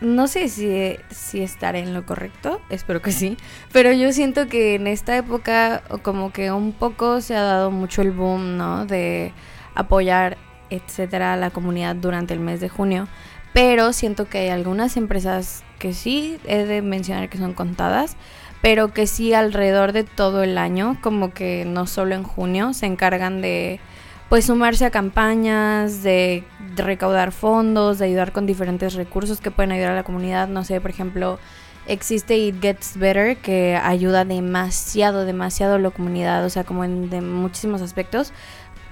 no 0.00 0.28
sé 0.28 0.48
si, 0.48 0.96
si 1.10 1.42
estaré 1.42 1.80
en 1.80 1.92
lo 1.94 2.06
correcto, 2.06 2.60
espero 2.70 3.02
que 3.02 3.12
sí, 3.12 3.36
pero 3.72 3.92
yo 3.92 4.12
siento 4.12 4.48
que 4.48 4.74
en 4.74 4.86
esta 4.86 5.16
época 5.16 5.82
como 6.02 6.32
que 6.32 6.52
un 6.52 6.72
poco 6.72 7.20
se 7.20 7.36
ha 7.36 7.42
dado 7.42 7.70
mucho 7.70 8.02
el 8.02 8.10
boom, 8.10 8.56
¿no? 8.56 8.86
De 8.86 9.32
apoyar, 9.74 10.38
etcétera, 10.70 11.34
a 11.34 11.36
la 11.36 11.50
comunidad 11.50 11.96
durante 11.96 12.34
el 12.34 12.40
mes 12.40 12.60
de 12.60 12.68
junio, 12.68 13.08
pero 13.52 13.92
siento 13.92 14.26
que 14.26 14.38
hay 14.38 14.48
algunas 14.48 14.96
empresas 14.96 15.64
que 15.78 15.92
sí, 15.92 16.38
he 16.46 16.64
de 16.64 16.82
mencionar 16.82 17.28
que 17.28 17.38
son 17.38 17.54
contadas, 17.54 18.16
pero 18.62 18.92
que 18.92 19.06
sí 19.06 19.32
alrededor 19.32 19.92
de 19.92 20.04
todo 20.04 20.42
el 20.42 20.58
año, 20.58 20.98
como 21.00 21.32
que 21.32 21.64
no 21.66 21.86
solo 21.86 22.14
en 22.14 22.22
junio, 22.22 22.72
se 22.74 22.86
encargan 22.86 23.40
de 23.40 23.80
pues 24.30 24.44
sumarse 24.44 24.84
a 24.84 24.90
campañas, 24.90 26.04
de, 26.04 26.44
recaudar 26.76 27.32
fondos, 27.32 27.98
de 27.98 28.06
ayudar 28.06 28.30
con 28.30 28.46
diferentes 28.46 28.94
recursos 28.94 29.40
que 29.40 29.50
pueden 29.50 29.72
ayudar 29.72 29.90
a 29.90 29.96
la 29.96 30.04
comunidad. 30.04 30.46
No 30.46 30.62
sé, 30.62 30.80
por 30.80 30.90
ejemplo, 30.92 31.40
existe 31.88 32.38
It 32.38 32.62
Gets 32.62 32.96
Better 32.96 33.38
que 33.38 33.74
ayuda 33.74 34.24
demasiado, 34.24 35.24
demasiado 35.24 35.74
a 35.74 35.78
la 35.80 35.90
comunidad, 35.90 36.44
o 36.44 36.48
sea, 36.48 36.62
como 36.62 36.84
en 36.84 37.34
muchísimos 37.34 37.82
aspectos. 37.82 38.32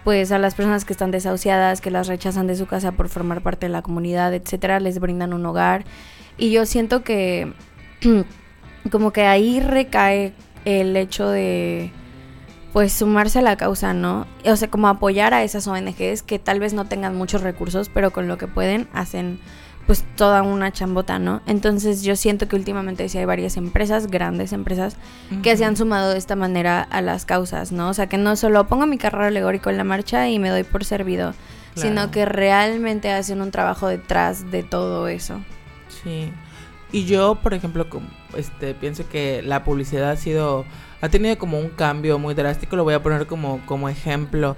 Pues 0.02 0.32
a 0.32 0.40
las 0.40 0.56
personas 0.56 0.84
que 0.84 0.92
están 0.92 1.12
desahuciadas, 1.12 1.80
que 1.80 1.92
las 1.92 2.08
rechazan 2.08 2.48
de 2.48 2.56
su 2.56 2.66
casa 2.66 2.90
por 2.90 3.08
formar 3.08 3.40
parte 3.40 3.66
de 3.66 3.72
la 3.72 3.82
comunidad, 3.82 4.34
etcétera, 4.34 4.80
les 4.80 4.98
brindan 4.98 5.32
un 5.32 5.46
hogar. 5.46 5.84
Y 6.36 6.50
yo 6.50 6.66
siento 6.66 7.04
que 7.04 7.52
como 8.90 9.12
que 9.12 9.22
ahí 9.22 9.60
recae 9.60 10.32
el 10.64 10.96
hecho 10.96 11.28
de 11.28 11.92
pues 12.72 12.92
sumarse 12.92 13.38
a 13.38 13.42
la 13.42 13.56
causa, 13.56 13.94
¿no? 13.94 14.26
O 14.44 14.56
sea, 14.56 14.68
como 14.68 14.88
apoyar 14.88 15.34
a 15.34 15.42
esas 15.42 15.66
ONGs 15.66 16.22
que 16.22 16.38
tal 16.38 16.60
vez 16.60 16.74
no 16.74 16.84
tengan 16.84 17.16
muchos 17.16 17.42
recursos, 17.42 17.88
pero 17.88 18.10
con 18.10 18.28
lo 18.28 18.38
que 18.38 18.46
pueden 18.46 18.88
hacen 18.92 19.40
pues 19.88 20.04
toda 20.16 20.42
una 20.42 20.70
chambota, 20.70 21.18
¿no? 21.18 21.40
Entonces 21.46 22.02
yo 22.02 22.14
siento 22.14 22.46
que 22.46 22.56
últimamente 22.56 23.08
sí 23.08 23.16
hay 23.16 23.24
varias 23.24 23.56
empresas, 23.56 24.08
grandes 24.08 24.52
empresas, 24.52 24.96
que 25.42 25.56
se 25.56 25.64
han 25.64 25.78
sumado 25.78 26.10
de 26.10 26.18
esta 26.18 26.36
manera 26.36 26.82
a 26.82 27.00
las 27.00 27.24
causas, 27.24 27.72
¿no? 27.72 27.88
O 27.88 27.94
sea, 27.94 28.06
que 28.06 28.18
no 28.18 28.36
solo 28.36 28.68
pongo 28.68 28.86
mi 28.86 28.98
carro 28.98 29.24
alegórico 29.24 29.70
en 29.70 29.78
la 29.78 29.84
marcha 29.84 30.28
y 30.28 30.38
me 30.38 30.50
doy 30.50 30.64
por 30.64 30.84
servido, 30.84 31.32
sino 31.74 32.10
que 32.10 32.26
realmente 32.26 33.10
hacen 33.10 33.40
un 33.40 33.50
trabajo 33.50 33.88
detrás 33.88 34.50
de 34.50 34.62
todo 34.62 35.08
eso. 35.08 35.40
Sí. 36.02 36.32
Y 36.92 37.06
yo, 37.06 37.36
por 37.36 37.54
ejemplo, 37.54 37.86
este 38.36 38.74
pienso 38.74 39.08
que 39.08 39.40
la 39.42 39.64
publicidad 39.64 40.10
ha 40.10 40.16
sido 40.16 40.66
ha 41.00 41.08
tenido 41.08 41.36
como 41.38 41.58
un 41.58 41.68
cambio 41.68 42.18
muy 42.18 42.34
drástico, 42.34 42.76
lo 42.76 42.84
voy 42.84 42.94
a 42.94 43.02
poner 43.02 43.26
como, 43.26 43.64
como 43.66 43.88
ejemplo, 43.88 44.56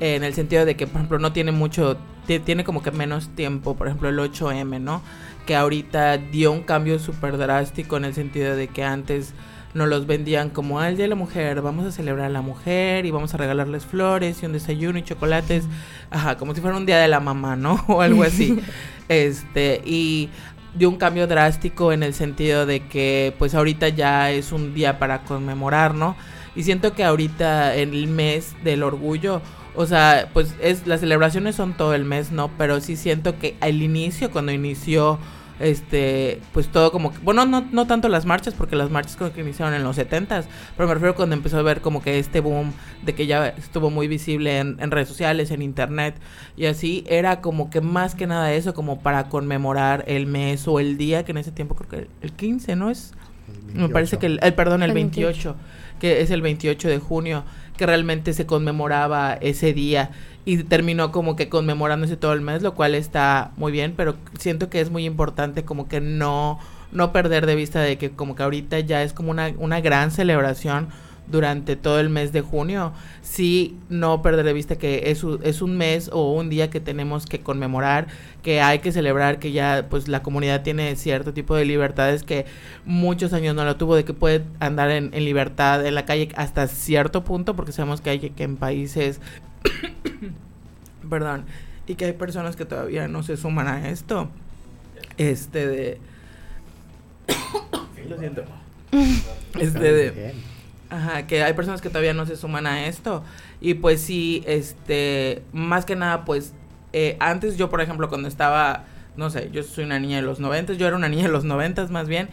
en 0.00 0.24
el 0.24 0.34
sentido 0.34 0.64
de 0.64 0.76
que, 0.76 0.86
por 0.86 0.96
ejemplo, 0.96 1.18
no 1.18 1.32
tiene 1.32 1.52
mucho, 1.52 1.96
tiene 2.26 2.64
como 2.64 2.82
que 2.82 2.90
menos 2.90 3.28
tiempo, 3.30 3.76
por 3.76 3.86
ejemplo, 3.86 4.08
el 4.08 4.18
8M, 4.18 4.80
¿no? 4.80 5.02
Que 5.46 5.56
ahorita 5.56 6.18
dio 6.18 6.52
un 6.52 6.62
cambio 6.62 6.98
súper 6.98 7.38
drástico 7.38 7.96
en 7.96 8.04
el 8.04 8.14
sentido 8.14 8.56
de 8.56 8.68
que 8.68 8.84
antes 8.84 9.32
nos 9.74 9.88
los 9.88 10.06
vendían 10.06 10.50
como 10.50 10.80
al 10.80 10.96
Día 10.96 11.04
de 11.04 11.10
la 11.10 11.16
Mujer, 11.16 11.60
vamos 11.60 11.86
a 11.86 11.92
celebrar 11.92 12.26
a 12.26 12.30
la 12.30 12.40
mujer 12.40 13.04
y 13.04 13.10
vamos 13.10 13.34
a 13.34 13.36
regalarles 13.36 13.84
flores 13.84 14.42
y 14.42 14.46
un 14.46 14.52
desayuno 14.52 14.98
y 14.98 15.02
chocolates, 15.02 15.64
ajá, 16.10 16.36
como 16.36 16.54
si 16.54 16.60
fuera 16.60 16.76
un 16.76 16.86
día 16.86 16.98
de 16.98 17.08
la 17.08 17.20
mamá, 17.20 17.56
¿no? 17.56 17.84
O 17.88 18.00
algo 18.00 18.22
así. 18.22 18.58
este, 19.08 19.82
y 19.84 20.30
dio 20.78 20.88
un 20.88 20.96
cambio 20.96 21.26
drástico 21.26 21.92
en 21.92 22.02
el 22.02 22.14
sentido 22.14 22.66
de 22.66 22.80
que 22.86 23.34
pues 23.38 23.54
ahorita 23.54 23.88
ya 23.88 24.30
es 24.30 24.52
un 24.52 24.74
día 24.74 24.98
para 24.98 25.22
conmemorar, 25.24 25.94
¿no? 25.94 26.16
Y 26.54 26.62
siento 26.62 26.94
que 26.94 27.04
ahorita 27.04 27.76
en 27.76 27.92
el 27.92 28.08
mes 28.08 28.54
del 28.64 28.82
orgullo, 28.82 29.42
o 29.74 29.86
sea, 29.86 30.30
pues 30.32 30.54
es 30.60 30.86
las 30.86 31.00
celebraciones 31.00 31.54
son 31.54 31.74
todo 31.76 31.94
el 31.94 32.04
mes, 32.04 32.32
¿no? 32.32 32.50
Pero 32.56 32.80
sí 32.80 32.96
siento 32.96 33.38
que 33.38 33.56
al 33.60 33.82
inicio, 33.82 34.30
cuando 34.30 34.52
inició 34.52 35.18
este, 35.58 36.40
pues 36.52 36.68
todo 36.68 36.92
como 36.92 37.12
que, 37.12 37.18
bueno, 37.18 37.46
no, 37.46 37.66
no 37.72 37.86
tanto 37.86 38.08
las 38.08 38.26
marchas, 38.26 38.54
porque 38.54 38.76
las 38.76 38.90
marchas 38.90 39.16
creo 39.16 39.32
que 39.32 39.40
iniciaron 39.40 39.74
en 39.74 39.82
los 39.82 39.96
70 39.96 40.44
pero 40.76 40.88
me 40.88 40.94
refiero 40.94 41.14
cuando 41.14 41.34
empezó 41.34 41.58
a 41.58 41.62
ver 41.62 41.80
como 41.80 42.02
que 42.02 42.18
este 42.18 42.40
boom 42.40 42.72
de 43.04 43.14
que 43.14 43.26
ya 43.26 43.48
estuvo 43.48 43.90
muy 43.90 44.08
visible 44.08 44.58
en, 44.58 44.90
redes 44.90 45.08
sociales, 45.08 45.50
en 45.50 45.62
internet 45.62 46.16
y 46.56 46.66
así, 46.66 47.04
era 47.08 47.40
como 47.40 47.70
que 47.70 47.80
más 47.80 48.14
que 48.14 48.26
nada 48.26 48.52
eso, 48.52 48.74
como 48.74 49.00
para 49.00 49.28
conmemorar 49.28 50.04
el 50.06 50.26
mes 50.26 50.66
o 50.68 50.80
el 50.80 50.96
día, 50.96 51.24
que 51.24 51.32
en 51.32 51.38
ese 51.38 51.52
tiempo 51.52 51.74
creo 51.74 51.88
que 51.88 52.08
el, 52.20 52.32
15, 52.32 52.76
¿no 52.76 52.90
es? 52.90 53.14
Me 53.74 53.88
parece 53.88 54.18
que 54.18 54.26
el, 54.26 54.38
perdón, 54.54 54.82
el, 54.82 54.92
28, 54.92 55.54
que 56.00 56.20
es 56.20 56.30
el 56.30 56.42
28 56.42 56.88
de 56.88 56.98
junio, 56.98 57.44
que 57.76 57.86
realmente 57.86 58.32
se 58.32 58.46
conmemoraba 58.46 59.34
ese 59.34 59.72
día 59.72 60.10
y 60.46 60.62
terminó 60.62 61.10
como 61.10 61.34
que 61.34 61.48
conmemorándose 61.48 62.16
todo 62.16 62.32
el 62.32 62.40
mes, 62.40 62.62
lo 62.62 62.74
cual 62.74 62.94
está 62.94 63.50
muy 63.56 63.72
bien, 63.72 63.94
pero 63.96 64.14
siento 64.38 64.70
que 64.70 64.80
es 64.80 64.90
muy 64.90 65.04
importante 65.04 65.64
como 65.64 65.88
que 65.88 66.00
no, 66.00 66.60
no 66.92 67.12
perder 67.12 67.46
de 67.46 67.56
vista 67.56 67.80
de 67.80 67.98
que 67.98 68.12
como 68.12 68.36
que 68.36 68.44
ahorita 68.44 68.78
ya 68.78 69.02
es 69.02 69.12
como 69.12 69.32
una, 69.32 69.52
una 69.58 69.80
gran 69.80 70.12
celebración 70.12 70.86
durante 71.26 71.74
todo 71.74 71.98
el 71.98 72.10
mes 72.10 72.32
de 72.32 72.42
junio, 72.42 72.92
sí 73.22 73.76
no 73.88 74.22
perder 74.22 74.46
de 74.46 74.52
vista 74.52 74.76
que 74.76 75.10
es, 75.10 75.24
es 75.42 75.62
un 75.62 75.76
mes 75.76 76.10
o 76.12 76.32
un 76.32 76.48
día 76.48 76.70
que 76.70 76.78
tenemos 76.78 77.26
que 77.26 77.40
conmemorar, 77.40 78.06
que 78.44 78.60
hay 78.60 78.78
que 78.78 78.92
celebrar, 78.92 79.40
que 79.40 79.50
ya 79.50 79.86
pues 79.90 80.06
la 80.06 80.22
comunidad 80.22 80.62
tiene 80.62 80.94
cierto 80.94 81.34
tipo 81.34 81.56
de 81.56 81.64
libertades 81.64 82.22
que 82.22 82.46
muchos 82.84 83.32
años 83.32 83.56
no 83.56 83.64
lo 83.64 83.74
tuvo, 83.74 83.96
de 83.96 84.04
que 84.04 84.14
puede 84.14 84.44
andar 84.60 84.92
en, 84.92 85.10
en 85.12 85.24
libertad 85.24 85.84
en 85.84 85.96
la 85.96 86.04
calle 86.04 86.28
hasta 86.36 86.68
cierto 86.68 87.24
punto, 87.24 87.56
porque 87.56 87.72
sabemos 87.72 88.00
que 88.00 88.10
hay 88.10 88.20
que 88.20 88.44
en 88.44 88.56
países 88.56 89.20
Perdón. 91.08 91.44
Y 91.86 91.94
que 91.94 92.06
hay 92.06 92.12
personas 92.12 92.56
que 92.56 92.64
todavía 92.64 93.08
no 93.08 93.22
se 93.22 93.36
suman 93.36 93.68
a 93.68 93.88
esto. 93.88 94.28
Este 95.18 95.66
de. 95.66 96.00
Lo 98.08 98.18
siento. 98.18 98.44
Este 99.58 99.78
de. 99.92 100.34
Ajá, 100.90 101.26
que 101.26 101.42
hay 101.42 101.52
personas 101.54 101.80
que 101.80 101.88
todavía 101.88 102.14
no 102.14 102.26
se 102.26 102.36
suman 102.36 102.66
a 102.66 102.86
esto. 102.86 103.22
Y 103.60 103.74
pues 103.74 104.00
sí, 104.00 104.42
este. 104.46 105.42
Más 105.52 105.84
que 105.84 105.96
nada, 105.96 106.24
pues. 106.24 106.54
Eh, 106.92 107.16
antes 107.20 107.56
yo, 107.56 107.70
por 107.70 107.80
ejemplo, 107.80 108.08
cuando 108.08 108.28
estaba. 108.28 108.84
No 109.16 109.30
sé, 109.30 109.50
yo 109.50 109.62
soy 109.62 109.84
una 109.84 109.98
niña 109.98 110.16
de 110.16 110.22
los 110.22 110.40
noventas. 110.40 110.76
Yo 110.76 110.86
era 110.86 110.96
una 110.96 111.08
niña 111.08 111.24
de 111.24 111.32
los 111.32 111.44
noventas 111.44 111.90
más 111.90 112.08
bien 112.08 112.28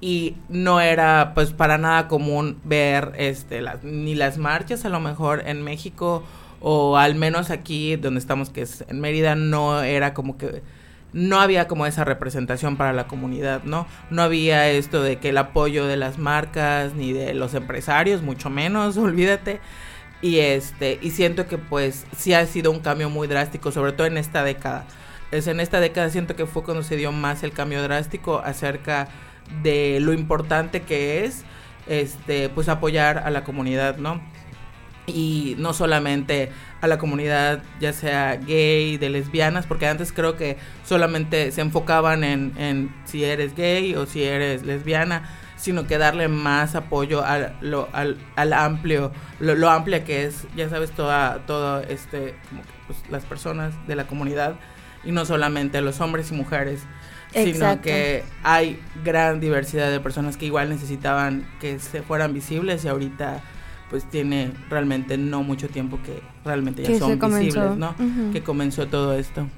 y 0.00 0.36
no 0.48 0.80
era 0.80 1.32
pues 1.34 1.52
para 1.52 1.78
nada 1.78 2.08
común 2.08 2.58
ver 2.64 3.12
este 3.16 3.62
las 3.62 3.82
ni 3.82 4.14
las 4.14 4.36
marchas 4.36 4.84
a 4.84 4.88
lo 4.88 5.00
mejor 5.00 5.44
en 5.46 5.62
México 5.62 6.22
o 6.68 6.96
al 6.96 7.14
menos 7.14 7.50
aquí 7.50 7.94
donde 7.94 8.18
estamos, 8.18 8.50
que 8.50 8.62
es 8.62 8.84
en 8.88 9.00
Mérida, 9.00 9.36
no 9.36 9.84
era 9.84 10.14
como 10.14 10.36
que 10.36 10.64
no 11.12 11.38
había 11.38 11.68
como 11.68 11.86
esa 11.86 12.02
representación 12.02 12.76
para 12.76 12.92
la 12.92 13.06
comunidad, 13.06 13.62
¿no? 13.62 13.86
No 14.10 14.22
había 14.22 14.68
esto 14.68 15.00
de 15.00 15.20
que 15.20 15.28
el 15.28 15.38
apoyo 15.38 15.86
de 15.86 15.96
las 15.96 16.18
marcas 16.18 16.92
ni 16.94 17.12
de 17.12 17.34
los 17.34 17.54
empresarios, 17.54 18.22
mucho 18.22 18.50
menos, 18.50 18.96
olvídate. 18.96 19.60
Y 20.22 20.40
este, 20.40 20.98
y 21.02 21.12
siento 21.12 21.46
que 21.46 21.56
pues 21.56 22.04
sí 22.16 22.34
ha 22.34 22.44
sido 22.46 22.72
un 22.72 22.80
cambio 22.80 23.10
muy 23.10 23.28
drástico, 23.28 23.70
sobre 23.70 23.92
todo 23.92 24.08
en 24.08 24.18
esta 24.18 24.42
década. 24.42 24.86
Es 25.30 25.46
en 25.46 25.60
esta 25.60 25.78
década 25.78 26.10
siento 26.10 26.34
que 26.34 26.46
fue 26.46 26.64
cuando 26.64 26.82
se 26.82 26.96
dio 26.96 27.12
más 27.12 27.44
el 27.44 27.52
cambio 27.52 27.80
drástico 27.84 28.40
acerca 28.44 29.06
de 29.62 30.00
lo 30.00 30.12
importante 30.12 30.82
que 30.82 31.24
es 31.24 31.44
este 31.86 32.48
pues 32.48 32.68
apoyar 32.68 33.18
a 33.18 33.30
la 33.30 33.44
comunidad, 33.44 33.98
¿no? 33.98 34.20
Y 35.06 35.54
no 35.58 35.72
solamente 35.72 36.50
a 36.80 36.86
la 36.86 36.98
comunidad 36.98 37.62
ya 37.80 37.92
sea 37.92 38.36
gay, 38.36 38.96
de 38.96 39.08
lesbianas, 39.10 39.66
porque 39.66 39.86
antes 39.86 40.12
creo 40.12 40.36
que 40.36 40.56
solamente 40.84 41.50
se 41.52 41.60
enfocaban 41.60 42.24
en, 42.24 42.52
en 42.58 42.94
si 43.04 43.24
eres 43.24 43.54
gay 43.54 43.94
o 43.94 44.06
si 44.06 44.24
eres 44.24 44.64
lesbiana, 44.64 45.28
sino 45.56 45.86
que 45.86 45.98
darle 45.98 46.28
más 46.28 46.74
apoyo 46.74 47.24
al, 47.24 47.56
lo, 47.60 47.88
al, 47.92 48.18
al 48.36 48.52
amplio, 48.52 49.12
lo, 49.40 49.54
lo, 49.54 49.70
amplia 49.70 50.04
que 50.04 50.24
es, 50.24 50.46
ya 50.54 50.68
sabes, 50.68 50.90
toda, 50.90 51.46
todo 51.46 51.80
este, 51.80 52.34
pues, 52.86 52.98
las 53.10 53.24
personas 53.24 53.74
de 53.86 53.96
la 53.96 54.06
comunidad 54.06 54.56
y 55.04 55.12
no 55.12 55.24
solamente 55.24 55.80
los 55.80 56.00
hombres 56.00 56.30
y 56.30 56.34
mujeres, 56.34 56.82
sino 57.32 57.80
que 57.80 58.24
hay 58.42 58.80
gran 59.04 59.40
diversidad 59.40 59.90
de 59.90 60.00
personas 60.00 60.36
que 60.36 60.46
igual 60.46 60.68
necesitaban 60.68 61.46
que 61.60 61.78
se 61.78 62.02
fueran 62.02 62.32
visibles 62.32 62.84
y 62.84 62.88
ahorita 62.88 63.42
pues 63.90 64.08
tiene 64.08 64.52
realmente 64.68 65.16
no 65.16 65.42
mucho 65.42 65.68
tiempo 65.68 65.98
que 66.04 66.20
realmente 66.44 66.82
ya 66.82 66.98
son 66.98 67.18
visibles, 67.18 67.76
¿no? 67.76 67.94
Que 68.32 68.42
comenzó 68.42 68.86
todo 68.88 69.14
esto. 69.14 69.48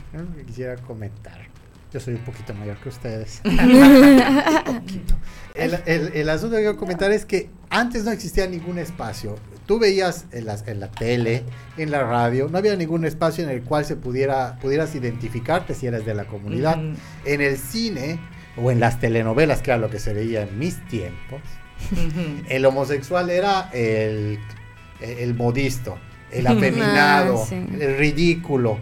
quisiera 0.46 0.76
comentar. 0.76 1.48
Yo 1.92 2.00
soy 2.00 2.14
un 2.14 2.20
poquito 2.20 2.52
mayor 2.52 2.76
que 2.76 2.90
ustedes. 2.90 3.40
el, 5.54 5.78
el, 5.86 6.28
asunto 6.28 6.56
que 6.56 6.62
quiero 6.62 6.76
comentar 6.76 7.10
es 7.12 7.24
que 7.24 7.48
antes 7.70 8.04
no 8.04 8.10
existía 8.10 8.46
ningún 8.46 8.78
espacio. 8.78 9.36
Tú 9.64 9.78
veías 9.78 10.26
en 10.32 10.44
la, 10.44 10.58
en 10.66 10.80
la 10.80 10.90
tele, 10.90 11.44
en 11.78 11.90
la 11.90 12.02
radio, 12.02 12.48
no 12.50 12.58
había 12.58 12.76
ningún 12.76 13.06
espacio 13.06 13.42
en 13.42 13.48
el 13.48 13.62
cual 13.62 13.86
se 13.86 13.96
pudiera, 13.96 14.58
pudieras 14.60 14.94
identificarte 14.94 15.74
si 15.74 15.86
eres 15.86 16.04
de 16.04 16.14
la 16.14 16.26
comunidad. 16.26 16.78
En 17.24 17.40
el 17.40 17.56
cine 17.56 18.20
o 18.62 18.70
en 18.70 18.80
las 18.80 19.00
telenovelas, 19.00 19.62
que 19.62 19.70
era 19.70 19.78
lo 19.78 19.88
que 19.88 19.98
se 19.98 20.12
veía 20.12 20.42
en 20.42 20.58
mis 20.58 20.86
tiempos, 20.88 21.40
el 22.48 22.64
homosexual 22.64 23.30
era 23.30 23.70
el, 23.72 24.38
el 25.00 25.34
modisto, 25.34 25.98
el 26.30 26.46
afeminado, 26.46 27.44
ah, 27.50 27.54
el 27.54 27.96
ridículo, 27.96 28.78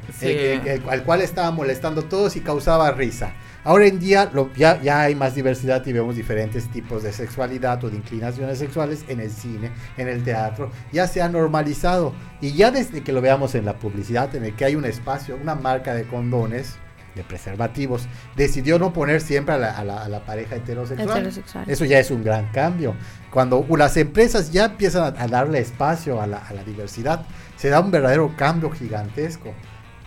al 0.88 1.04
cual 1.04 1.20
estaba 1.22 1.50
molestando 1.50 2.02
todos 2.02 2.36
y 2.36 2.40
causaba 2.40 2.90
risa. 2.90 3.34
Ahora 3.66 3.86
en 3.88 3.98
día 3.98 4.30
lo, 4.32 4.52
ya, 4.54 4.80
ya 4.80 5.00
hay 5.00 5.16
más 5.16 5.34
diversidad 5.34 5.84
y 5.84 5.92
vemos 5.92 6.14
diferentes 6.14 6.70
tipos 6.70 7.02
de 7.02 7.12
sexualidad 7.12 7.82
o 7.82 7.90
de 7.90 7.96
inclinaciones 7.96 8.60
sexuales 8.60 9.04
en 9.08 9.18
el 9.18 9.30
cine, 9.30 9.72
en 9.96 10.06
el 10.06 10.22
teatro. 10.22 10.70
Ya 10.92 11.08
se 11.08 11.20
ha 11.20 11.28
normalizado. 11.28 12.14
Y 12.40 12.52
ya 12.52 12.70
desde 12.70 13.02
que 13.02 13.10
lo 13.10 13.20
veamos 13.20 13.56
en 13.56 13.64
la 13.64 13.76
publicidad, 13.76 14.32
en 14.36 14.44
el 14.44 14.54
que 14.54 14.66
hay 14.66 14.76
un 14.76 14.84
espacio, 14.84 15.36
una 15.36 15.56
marca 15.56 15.94
de 15.94 16.04
condones, 16.04 16.76
de 17.16 17.25
preservativos, 17.25 18.06
decidió 18.37 18.78
no 18.78 18.92
poner 18.92 19.20
siempre 19.20 19.54
a 19.54 19.85
la, 19.85 20.23
pareja 20.25 20.56
heterosexual. 20.56 21.32
Eso 21.66 21.85
ya 21.85 21.99
es 21.99 22.11
un 22.11 22.23
gran 22.23 22.52
cambio. 22.52 22.94
Cuando 23.30 23.66
las 23.76 23.96
empresas 23.96 24.52
ya 24.52 24.66
empiezan 24.66 25.14
a, 25.18 25.26
darle 25.26 25.58
espacio 25.58 26.20
a 26.20 26.26
la, 26.26 26.40
diversidad, 26.64 27.26
se 27.56 27.68
da 27.68 27.80
un 27.80 27.90
verdadero 27.90 28.35
cambio 28.37 28.70
gigantesco. 28.70 29.52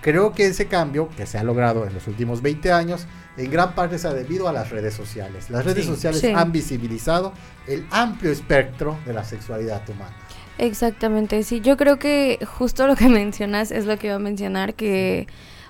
Creo 0.02 0.32
que 0.32 0.46
ese 0.46 0.68
cambio 0.68 1.10
que 1.10 1.26
se 1.26 1.38
ha 1.38 1.44
logrado 1.44 1.86
en 1.86 1.94
los 1.94 2.08
últimos 2.08 2.42
20 2.42 2.72
años, 2.72 3.06
en 3.36 3.52
gran 3.52 3.76
parte 3.76 4.00
se 4.00 4.08
ha 4.08 4.14
debido 4.14 4.48
a 4.48 4.54
las 4.54 4.70
redes 4.70 4.94
sociales. 4.94 5.50
Las 5.50 5.66
redes 5.66 5.86
sociales 5.86 6.24
han 6.24 6.54
visibilizado 6.54 7.34
el 7.68 7.86
amplio 7.92 8.32
espectro 8.32 8.98
de 9.06 9.14
la 9.14 9.26
sexualidad 9.26 9.82
humana. 9.90 10.16
Exactamente, 10.58 11.42
sí. 11.44 11.62
Yo 11.62 11.78
creo 11.78 12.00
que 12.00 12.40
justo 12.46 12.86
lo 12.86 12.96
que 12.96 13.10
mencionas 13.10 13.72
es 13.72 13.86
lo 13.86 13.98
que 13.98 14.08
iba 14.08 14.18
a 14.18 14.20
mencionar, 14.20 14.76
que 14.76 15.28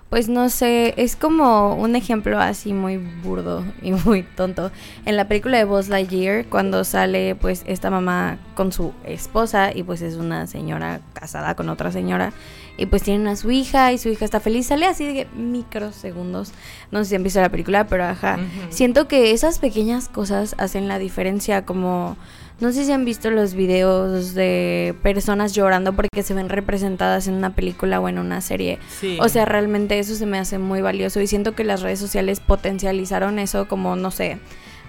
pues 0.10 0.28
no 0.28 0.50
sé, 0.50 0.96
es 0.98 1.16
como 1.16 1.76
un 1.76 1.96
ejemplo 1.96 2.40
así 2.40 2.74
muy 2.74 2.98
burdo 2.98 3.64
y 3.82 3.92
muy 3.92 4.24
tonto. 4.24 4.72
En 5.06 5.16
la 5.16 5.28
película 5.28 5.58
de 5.58 5.66
Buzz 5.66 5.88
Lightyear, 5.90 6.46
cuando 6.46 6.84
sale 6.84 7.36
pues 7.36 7.64
esta 7.68 7.90
mamá 7.92 8.40
con 8.56 8.72
su 8.72 8.94
esposa 9.06 9.72
y 9.74 9.84
pues 9.84 10.02
es 10.02 10.16
una 10.16 10.48
señora 10.48 11.02
casada 11.14 11.56
con 11.56 11.70
otra 11.70 11.92
señora 11.92 12.34
y 12.78 12.86
pues 12.86 13.04
tienen 13.04 13.28
a 13.28 13.36
su 13.36 13.52
hija 13.52 13.92
y 13.92 13.98
su 13.98 14.10
hija 14.10 14.26
está 14.26 14.40
feliz, 14.40 14.68
sale 14.68 14.86
así 14.86 15.06
de 15.06 15.28
microsegundos. 15.36 16.54
No 16.92 17.04
sé 17.04 17.10
si 17.10 17.16
han 17.16 17.24
visto 17.24 17.42
la 17.42 17.50
película, 17.50 17.88
pero 17.88 18.06
ajá, 18.06 18.40
siento 18.70 19.08
que 19.08 19.32
esas 19.32 19.60
pequeñas 19.60 20.08
cosas 20.08 20.56
hacen 20.58 20.88
la 20.88 20.98
diferencia 20.98 21.66
como 21.66 22.16
no 22.60 22.72
sé 22.74 22.86
si 22.86 22.92
han 22.92 23.06
visto 23.06 23.32
los 23.32 23.54
videos 23.54 24.34
de 24.34 24.96
personas 25.02 25.54
llorando 25.54 25.94
porque 25.94 26.24
se 26.24 26.34
ven 26.34 26.50
representadas 26.50 27.28
en 27.28 27.36
una 27.36 27.56
película 27.56 28.00
o 28.00 28.10
en 28.10 28.20
una 28.20 28.42
serie. 28.42 28.80
O 29.20 29.30
sea, 29.30 29.46
realmente 29.46 30.00
eso 30.00 30.16
se 30.16 30.26
me 30.26 30.38
hace 30.38 30.60
muy 30.60 30.82
valioso 30.82 31.22
y 31.22 31.28
siento 31.28 31.56
que 31.56 31.64
las 31.64 31.82
redes 31.82 32.00
sociales 32.00 32.40
potencializaron 32.40 33.40
eso 33.40 33.68
como, 33.68 33.96
no 33.96 34.12
sé, 34.12 34.40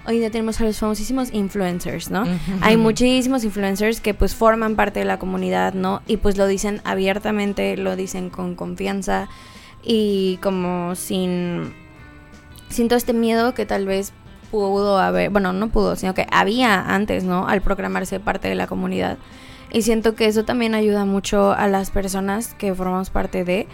hoy 0.05 0.19
día 0.19 0.31
tenemos 0.31 0.59
a 0.59 0.65
los 0.65 0.79
famosísimos 0.79 1.33
influencers, 1.33 2.09
¿no? 2.09 2.25
Hay 2.61 2.75
muchísimos 2.75 3.43
influencers 3.43 4.01
que 4.01 4.13
pues 4.13 4.35
forman 4.35 4.75
parte 4.75 4.99
de 4.99 5.05
la 5.05 5.19
comunidad, 5.19 5.73
¿no? 5.73 6.01
Y 6.07 6.17
pues 6.17 6.37
lo 6.37 6.47
dicen 6.47 6.81
abiertamente, 6.83 7.77
lo 7.77 7.95
dicen 7.95 8.29
con 8.29 8.55
confianza 8.55 9.29
y 9.83 10.39
como 10.41 10.95
sin, 10.95 11.73
sin 12.69 12.87
todo 12.87 12.97
este 12.97 13.13
miedo 13.13 13.53
que 13.53 13.65
tal 13.65 13.85
vez 13.85 14.13
pudo 14.51 14.99
haber, 14.99 15.29
bueno, 15.29 15.53
no 15.53 15.69
pudo, 15.69 15.95
sino 15.95 16.13
que 16.13 16.27
había 16.31 16.93
antes, 16.93 17.23
¿no? 17.23 17.47
Al 17.47 17.61
programarse 17.61 18.19
parte 18.19 18.49
de 18.49 18.55
la 18.55 18.67
comunidad. 18.67 19.17
Y 19.71 19.83
siento 19.83 20.15
que 20.15 20.25
eso 20.25 20.43
también 20.43 20.75
ayuda 20.75 21.05
mucho 21.05 21.53
a 21.53 21.67
las 21.67 21.91
personas 21.91 22.53
que 22.55 22.75
formamos 22.75 23.09
parte 23.09 23.45
de, 23.45 23.67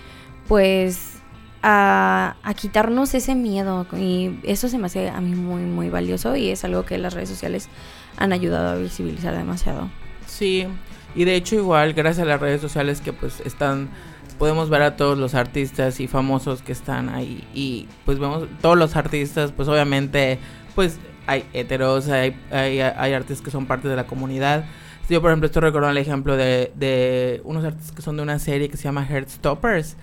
pues, 0.48 1.16
a, 1.64 2.36
a, 2.44 2.54
quitarnos 2.54 3.16
ese 3.16 3.34
miedo. 3.34 3.88
Y 3.98 4.40
eso 4.44 4.70
se 4.70 4.78
me 4.78 4.86
hace 4.86 5.10
a 5.10 5.20
mí 5.20 5.34
muy, 5.34 5.64
muy 5.64 5.90
valioso 5.90 6.36
y 6.36 6.50
es 6.52 6.64
algo 6.64 6.86
que 6.86 7.00
las 7.00 7.16
redes 7.16 7.30
sociales 7.30 7.68
han 8.16 8.32
ayudado 8.32 8.70
a 8.70 8.76
visibilizar 8.76 9.36
demasiado. 9.36 9.90
Sí, 10.28 10.68
y 11.16 11.26
de 11.26 11.36
hecho 11.36 11.56
igual, 11.56 11.94
gracias 11.94 12.26
a 12.26 12.30
las 12.30 12.40
redes 12.40 12.62
sociales 12.62 13.02
que 13.02 13.12
pues 13.12 13.40
están 13.42 13.90
podemos 14.38 14.70
ver 14.70 14.84
a 14.84 14.96
todos 14.96 15.18
los 15.18 15.34
artistas 15.34 16.00
y 16.00 16.08
famosos 16.08 16.62
que 16.62 16.72
están 16.72 17.10
ahí 17.10 17.44
y 17.54 17.88
pues 18.06 18.20
vemos 18.20 18.48
todos 18.62 18.78
los 18.78 18.96
artistas, 18.96 19.52
pues 19.52 19.68
obviamente, 19.68 20.40
pues 20.78 21.00
hay 21.26 21.44
heteros, 21.54 22.08
hay, 22.08 22.40
hay, 22.52 22.82
hay 22.82 23.14
artistas 23.14 23.44
que 23.44 23.50
son 23.50 23.66
parte 23.66 23.88
de 23.88 23.96
la 23.96 24.06
comunidad. 24.06 24.66
Yo, 25.10 25.24
por 25.24 25.32
ejemplo, 25.32 25.48
estoy 25.48 25.64
recordando 25.64 25.98
el 26.00 26.06
ejemplo 26.06 26.38
de, 26.38 26.72
de 26.76 27.42
unos 27.46 27.66
artistas 27.66 27.94
que 27.94 28.04
son 28.04 28.16
de 28.16 28.22
una 28.22 28.38
serie 28.38 28.70
que 28.70 28.78
se 28.78 28.84
llama 28.84 29.04
Heartstoppers. 29.04 29.98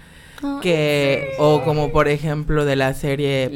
Que, 0.62 1.28
o 1.38 1.62
como 1.62 1.92
por 1.92 2.08
ejemplo 2.08 2.64
de 2.64 2.74
la 2.74 2.92
serie, 2.92 3.52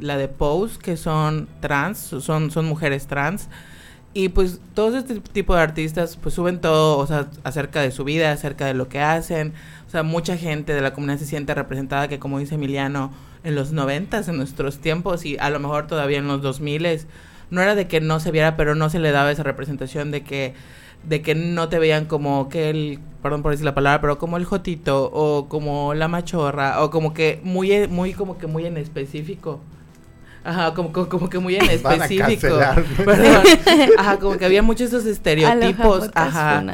la 0.00 0.18
de 0.18 0.28
Pose, 0.28 0.78
que 0.78 0.98
son 0.98 1.48
trans, 1.60 1.96
son, 1.96 2.50
son 2.50 2.66
mujeres 2.66 3.06
trans. 3.06 3.48
Y 4.12 4.28
pues 4.28 4.60
todos 4.74 4.94
este 4.94 5.20
tipo 5.20 5.54
de 5.54 5.62
artistas 5.62 6.18
pues 6.22 6.34
suben 6.34 6.60
todo, 6.60 6.98
o 6.98 7.06
sea, 7.06 7.30
acerca 7.44 7.80
de 7.80 7.92
su 7.92 8.04
vida, 8.04 8.30
acerca 8.30 8.66
de 8.66 8.74
lo 8.74 8.90
que 8.90 9.00
hacen. 9.00 9.54
O 9.86 9.90
sea, 9.90 10.02
mucha 10.02 10.36
gente 10.36 10.74
de 10.74 10.82
la 10.82 10.92
comunidad 10.92 11.18
se 11.18 11.24
siente 11.24 11.54
representada 11.54 12.08
que 12.08 12.18
como 12.18 12.38
dice 12.38 12.56
Emiliano, 12.56 13.10
en 13.44 13.54
los 13.54 13.72
noventas, 13.72 14.28
en 14.28 14.36
nuestros 14.36 14.78
tiempos 14.78 15.24
y 15.24 15.36
a 15.38 15.50
lo 15.50 15.58
mejor 15.58 15.86
todavía 15.86 16.18
en 16.18 16.28
los 16.28 16.42
dos 16.42 16.60
miles, 16.60 17.06
no 17.50 17.62
era 17.62 17.74
de 17.74 17.88
que 17.88 18.00
no 18.00 18.20
se 18.20 18.30
viera, 18.30 18.56
pero 18.56 18.74
no 18.74 18.90
se 18.90 18.98
le 18.98 19.10
daba 19.10 19.30
esa 19.30 19.42
representación 19.42 20.10
de 20.10 20.22
que 20.22 20.54
de 21.04 21.22
que 21.22 21.34
no 21.34 21.68
te 21.68 21.78
veían 21.78 22.06
como 22.06 22.48
que 22.48 22.70
el, 22.70 22.98
perdón 23.22 23.42
por 23.42 23.52
decir 23.52 23.64
la 23.64 23.74
palabra, 23.74 24.00
pero 24.00 24.18
como 24.18 24.36
el 24.36 24.44
jotito 24.44 25.10
o 25.12 25.48
como 25.48 25.94
la 25.94 26.08
machorra 26.08 26.82
o 26.82 26.90
como 26.90 27.14
que 27.14 27.40
muy, 27.44 27.86
muy, 27.88 28.12
como 28.12 28.38
que 28.38 28.46
muy 28.46 28.66
en 28.66 28.76
específico. 28.76 29.60
Ajá, 30.48 30.72
como, 30.72 30.92
como, 30.92 31.28
que 31.28 31.38
muy 31.38 31.56
en 31.56 31.64
específico. 31.70 32.58
Perdón. 33.04 33.44
Ajá, 33.98 34.18
como 34.18 34.38
que 34.38 34.46
había 34.46 34.62
muchos 34.62 34.88
esos 34.88 35.04
estereotipos. 35.04 36.08
Ajá. 36.14 36.64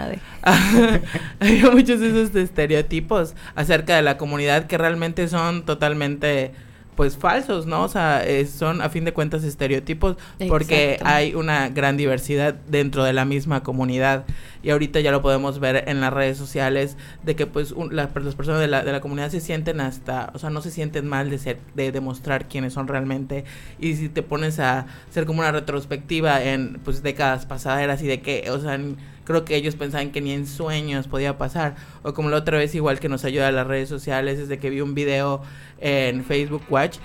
había 1.40 1.70
muchos 1.72 1.98
de 1.98 2.08
esos 2.08 2.36
estereotipos 2.36 3.34
acerca 3.56 3.96
de 3.96 4.02
la 4.02 4.16
comunidad 4.16 4.68
que 4.68 4.78
realmente 4.78 5.26
son 5.26 5.64
totalmente 5.64 6.52
pues 6.96 7.16
falsos, 7.16 7.66
¿no? 7.66 7.82
O 7.82 7.88
sea, 7.88 8.24
son 8.46 8.80
a 8.80 8.88
fin 8.88 9.04
de 9.04 9.12
cuentas 9.12 9.44
estereotipos 9.44 10.16
porque 10.48 10.98
hay 11.04 11.34
una 11.34 11.68
gran 11.68 11.96
diversidad 11.96 12.54
dentro 12.68 13.04
de 13.04 13.12
la 13.12 13.24
misma 13.24 13.62
comunidad. 13.62 14.24
Y 14.62 14.70
ahorita 14.70 15.00
ya 15.00 15.10
lo 15.10 15.20
podemos 15.20 15.60
ver 15.60 15.84
en 15.88 16.00
las 16.00 16.12
redes 16.12 16.38
sociales 16.38 16.96
de 17.22 17.36
que 17.36 17.46
pues 17.46 17.74
las 17.90 18.08
personas 18.08 18.60
de 18.60 18.68
la, 18.68 18.82
de 18.82 18.92
la 18.92 19.00
comunidad 19.00 19.30
se 19.30 19.40
sienten 19.40 19.80
hasta, 19.80 20.30
o 20.34 20.38
sea, 20.38 20.50
no 20.50 20.62
se 20.62 20.70
sienten 20.70 21.06
mal 21.06 21.28
de 21.28 21.38
ser, 21.38 21.58
de 21.74 21.92
demostrar 21.92 22.48
quiénes 22.48 22.72
son 22.72 22.88
realmente. 22.88 23.44
Y 23.78 23.96
si 23.96 24.08
te 24.08 24.22
pones 24.22 24.60
a 24.60 24.86
hacer 25.08 25.26
como 25.26 25.40
una 25.40 25.52
retrospectiva 25.52 26.42
en 26.42 26.80
pues 26.84 27.02
décadas 27.02 27.46
pasadas 27.46 28.02
y 28.02 28.06
de 28.06 28.22
que, 28.22 28.50
o 28.50 28.58
sea, 28.58 28.78
creo 29.24 29.44
que 29.44 29.56
ellos 29.56 29.76
pensaban 29.76 30.10
que 30.10 30.20
ni 30.20 30.32
en 30.32 30.46
sueños 30.46 31.08
podía 31.08 31.38
pasar. 31.38 31.76
O 32.02 32.14
como 32.14 32.30
la 32.30 32.36
otra 32.38 32.58
vez, 32.58 32.74
igual 32.74 33.00
que 33.00 33.08
nos 33.08 33.24
ayuda 33.24 33.48
a 33.48 33.52
las 33.52 33.66
redes 33.66 33.88
sociales, 33.88 34.38
desde 34.38 34.58
que 34.58 34.70
vi 34.70 34.80
un 34.80 34.94
video 34.94 35.42
en 35.80 36.24
Facebook 36.24 36.62
Watch 36.70 36.98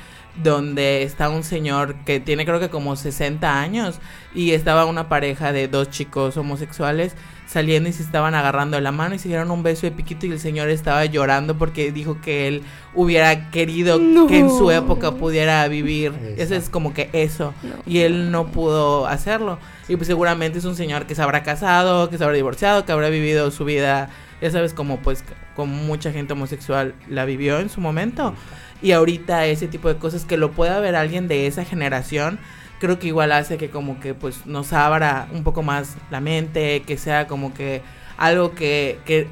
donde 0.43 1.03
está 1.03 1.29
un 1.29 1.43
señor 1.43 2.03
que 2.05 2.19
tiene 2.19 2.45
creo 2.45 2.59
que 2.59 2.69
como 2.69 2.95
60 2.95 3.59
años 3.59 3.99
y 4.33 4.51
estaba 4.51 4.85
una 4.85 5.09
pareja 5.09 5.51
de 5.51 5.67
dos 5.67 5.89
chicos 5.89 6.37
homosexuales 6.37 7.15
saliendo 7.49 7.89
y 7.89 7.93
se 7.93 8.03
estaban 8.03 8.35
agarrando 8.35 8.77
de 8.77 8.81
la 8.81 8.91
mano 8.91 9.15
y 9.15 9.19
se 9.19 9.27
dieron 9.27 9.49
un 9.49 9.63
beso 9.63 9.87
de 9.87 9.91
piquito 9.91 10.27
y 10.27 10.31
el 10.31 10.39
señor 10.39 10.69
estaba 10.69 11.03
llorando 11.05 11.57
porque 11.57 11.91
dijo 11.91 12.21
que 12.21 12.47
él 12.47 12.61
hubiera 12.93 13.49
querido 13.49 13.99
que 14.27 14.37
en 14.37 14.49
su 14.49 14.69
época 14.69 15.13
pudiera 15.13 15.67
vivir. 15.67 16.13
Eso 16.37 16.53
es 16.53 16.69
como 16.69 16.93
que 16.93 17.09
eso. 17.11 17.55
Y 17.87 17.99
él 17.99 18.29
no 18.29 18.51
pudo 18.51 19.07
hacerlo. 19.07 19.57
Y 19.87 19.95
pues 19.95 20.05
seguramente 20.05 20.59
es 20.59 20.65
un 20.65 20.75
señor 20.75 21.07
que 21.07 21.15
se 21.15 21.23
habrá 21.23 21.41
casado, 21.41 22.11
que 22.11 22.19
se 22.19 22.23
habrá 22.23 22.35
divorciado, 22.35 22.85
que 22.85 22.91
habrá 22.91 23.09
vivido 23.09 23.49
su 23.49 23.65
vida, 23.65 24.11
ya 24.43 24.51
sabes, 24.51 24.75
como 24.75 24.99
pues 24.99 25.23
como 25.55 25.75
mucha 25.75 26.11
gente 26.11 26.33
homosexual 26.33 26.93
la 27.09 27.25
vivió 27.25 27.59
en 27.59 27.69
su 27.69 27.81
momento. 27.81 28.35
Y 28.83 28.91
ahorita 28.91 29.47
ese 29.47 29.67
tipo 29.67 29.87
de 29.87 29.95
cosas 29.95 30.23
que 30.23 30.37
lo 30.37 30.51
pueda 30.51 30.79
ver 30.79 30.95
alguien 30.95 31.27
de 31.27 31.47
esa 31.47 31.65
generación 31.65 32.37
creo 32.79 32.97
que 32.99 33.07
igual 33.07 33.31
hace 33.31 33.57
que 33.57 33.69
como 33.69 33.99
que 33.99 34.13
pues 34.13 34.45
nos 34.45 34.73
abra 34.73 35.27
un 35.31 35.43
poco 35.43 35.61
más 35.63 35.97
la 36.09 36.21
mente, 36.21 36.81
que 36.81 36.97
sea 36.97 37.27
como 37.27 37.53
que 37.53 37.81
algo 38.17 38.55
que, 38.55 38.99
que 39.05 39.27